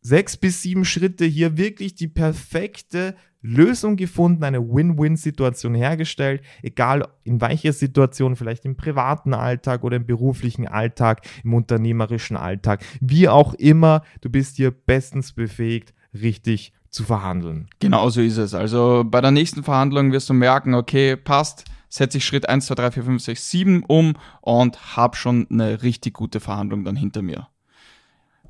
sechs 0.00 0.36
bis 0.36 0.62
sieben 0.62 0.84
Schritte 0.84 1.24
hier 1.24 1.56
wirklich 1.56 1.94
die 1.94 2.08
perfekte 2.08 3.14
Lösung 3.42 3.96
gefunden, 3.96 4.44
eine 4.44 4.60
Win-Win-Situation 4.60 5.74
hergestellt, 5.74 6.42
egal 6.62 7.08
in 7.24 7.40
welcher 7.40 7.72
Situation, 7.72 8.36
vielleicht 8.36 8.64
im 8.64 8.76
privaten 8.76 9.34
Alltag 9.34 9.82
oder 9.82 9.96
im 9.96 10.06
beruflichen 10.06 10.68
Alltag, 10.68 11.26
im 11.42 11.54
unternehmerischen 11.54 12.36
Alltag, 12.36 12.84
wie 13.00 13.28
auch 13.28 13.54
immer, 13.54 14.02
du 14.20 14.30
bist 14.30 14.56
hier 14.56 14.70
bestens 14.70 15.32
befähigt, 15.32 15.92
richtig 16.14 16.72
zu 16.92 17.04
verhandeln. 17.04 17.68
Genau 17.80 18.08
so 18.10 18.20
ist 18.20 18.36
es. 18.36 18.54
Also 18.54 19.02
bei 19.04 19.20
der 19.20 19.30
nächsten 19.30 19.64
Verhandlung 19.64 20.12
wirst 20.12 20.28
du 20.28 20.34
merken, 20.34 20.74
okay, 20.74 21.16
passt, 21.16 21.64
setze 21.88 22.18
ich 22.18 22.24
Schritt 22.24 22.48
1, 22.48 22.66
2, 22.66 22.74
3, 22.76 22.90
4, 22.92 23.02
5, 23.04 23.22
6, 23.22 23.50
7 23.50 23.84
um 23.86 24.14
und 24.42 24.96
habe 24.96 25.16
schon 25.16 25.46
eine 25.50 25.82
richtig 25.82 26.14
gute 26.14 26.38
Verhandlung 26.38 26.84
dann 26.84 26.96
hinter 26.96 27.22
mir. 27.22 27.48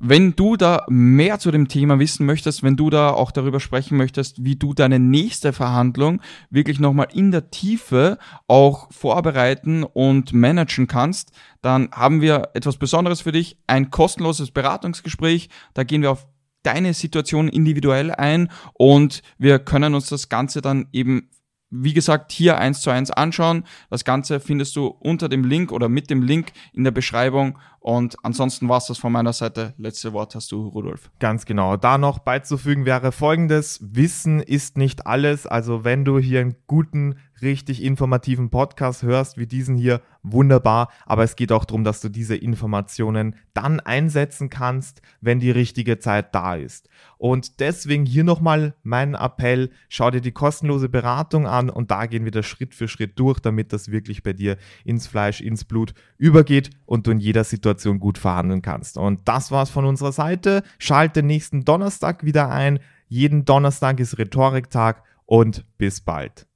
Wenn 0.05 0.35
du 0.35 0.57
da 0.57 0.85
mehr 0.89 1.39
zu 1.39 1.49
dem 1.49 1.69
Thema 1.69 1.97
wissen 1.97 2.25
möchtest, 2.25 2.61
wenn 2.61 2.75
du 2.75 2.89
da 2.89 3.11
auch 3.11 3.31
darüber 3.31 3.61
sprechen 3.61 3.95
möchtest, 3.95 4.43
wie 4.43 4.57
du 4.57 4.73
deine 4.73 4.99
nächste 4.99 5.53
Verhandlung 5.53 6.19
wirklich 6.49 6.81
nochmal 6.81 7.07
in 7.13 7.31
der 7.31 7.51
Tiefe 7.51 8.17
auch 8.47 8.91
vorbereiten 8.91 9.85
und 9.85 10.33
managen 10.33 10.87
kannst, 10.87 11.31
dann 11.61 11.89
haben 11.93 12.19
wir 12.19 12.49
etwas 12.53 12.75
Besonderes 12.75 13.21
für 13.21 13.31
dich, 13.31 13.57
ein 13.67 13.91
kostenloses 13.91 14.51
Beratungsgespräch. 14.51 15.47
Da 15.73 15.85
gehen 15.85 16.01
wir 16.01 16.11
auf 16.11 16.27
deine 16.63 16.93
Situation 16.93 17.47
individuell 17.47 18.11
ein 18.11 18.49
und 18.73 19.21
wir 19.37 19.59
können 19.59 19.95
uns 19.95 20.07
das 20.09 20.29
Ganze 20.29 20.61
dann 20.61 20.87
eben 20.91 21.29
wie 21.75 21.93
gesagt, 21.93 22.31
hier 22.31 22.59
eins 22.59 22.81
zu 22.81 22.91
eins 22.91 23.09
anschauen. 23.09 23.63
Das 23.89 24.05
Ganze 24.05 24.39
findest 24.39 24.75
du 24.75 24.85
unter 24.85 25.27
dem 25.27 25.43
Link 25.43 25.71
oder 25.71 25.89
mit 25.89 26.09
dem 26.11 26.21
Link 26.21 26.51
in 26.71 26.83
der 26.83 26.91
Beschreibung. 26.91 27.57
Und 27.79 28.15
ansonsten 28.23 28.69
war 28.69 28.77
es 28.77 28.85
das 28.85 28.99
von 28.99 29.11
meiner 29.11 29.33
Seite. 29.33 29.73
Letzte 29.77 30.13
Wort 30.13 30.35
hast 30.35 30.51
du, 30.51 30.67
Rudolf. 30.67 31.09
Ganz 31.19 31.45
genau. 31.45 31.75
Da 31.75 31.97
noch 31.97 32.19
beizufügen 32.19 32.85
wäre 32.85 33.11
folgendes. 33.11 33.79
Wissen 33.81 34.39
ist 34.39 34.77
nicht 34.77 35.07
alles. 35.07 35.47
Also 35.47 35.83
wenn 35.83 36.05
du 36.05 36.19
hier 36.19 36.41
einen 36.41 36.55
guten, 36.67 37.15
richtig 37.43 37.83
informativen 37.83 38.49
Podcast 38.49 39.03
hörst, 39.03 39.37
wie 39.37 39.45
diesen 39.45 39.75
hier, 39.75 40.01
wunderbar. 40.23 40.89
Aber 41.05 41.23
es 41.23 41.35
geht 41.35 41.51
auch 41.51 41.65
darum, 41.65 41.83
dass 41.83 42.01
du 42.01 42.09
diese 42.09 42.35
Informationen 42.35 43.35
dann 43.53 43.79
einsetzen 43.79 44.49
kannst, 44.49 45.01
wenn 45.21 45.39
die 45.39 45.51
richtige 45.51 45.99
Zeit 45.99 46.33
da 46.33 46.55
ist. 46.55 46.89
Und 47.17 47.59
deswegen 47.59 48.05
hier 48.05 48.23
nochmal 48.23 48.75
mein 48.83 49.13
Appell. 49.13 49.69
Schau 49.89 50.11
dir 50.11 50.21
die 50.21 50.31
kostenlose 50.31 50.89
Beratung 50.89 51.45
an 51.45 51.69
und 51.69 51.91
da 51.91 52.05
gehen 52.05 52.25
wir 52.25 52.31
das 52.31 52.45
Schritt 52.45 52.73
für 52.73 52.87
Schritt 52.87 53.19
durch, 53.19 53.39
damit 53.39 53.73
das 53.73 53.91
wirklich 53.91 54.23
bei 54.23 54.33
dir 54.33 54.57
ins 54.83 55.07
Fleisch, 55.07 55.41
ins 55.41 55.65
Blut 55.65 55.93
übergeht 56.17 56.71
und 56.85 57.07
du 57.07 57.11
in 57.11 57.19
jeder 57.19 57.43
Situation 57.43 57.99
gut 57.99 58.17
verhandeln 58.17 58.61
kannst. 58.61 58.97
Und 58.97 59.27
das 59.27 59.51
war's 59.51 59.69
von 59.69 59.85
unserer 59.85 60.11
Seite. 60.11 60.63
Schalte 60.79 61.23
nächsten 61.23 61.65
Donnerstag 61.65 62.23
wieder 62.23 62.49
ein. 62.49 62.79
Jeden 63.07 63.45
Donnerstag 63.45 63.99
ist 63.99 64.17
Rhetoriktag 64.17 65.03
und 65.25 65.65
bis 65.77 66.01
bald. 66.01 66.47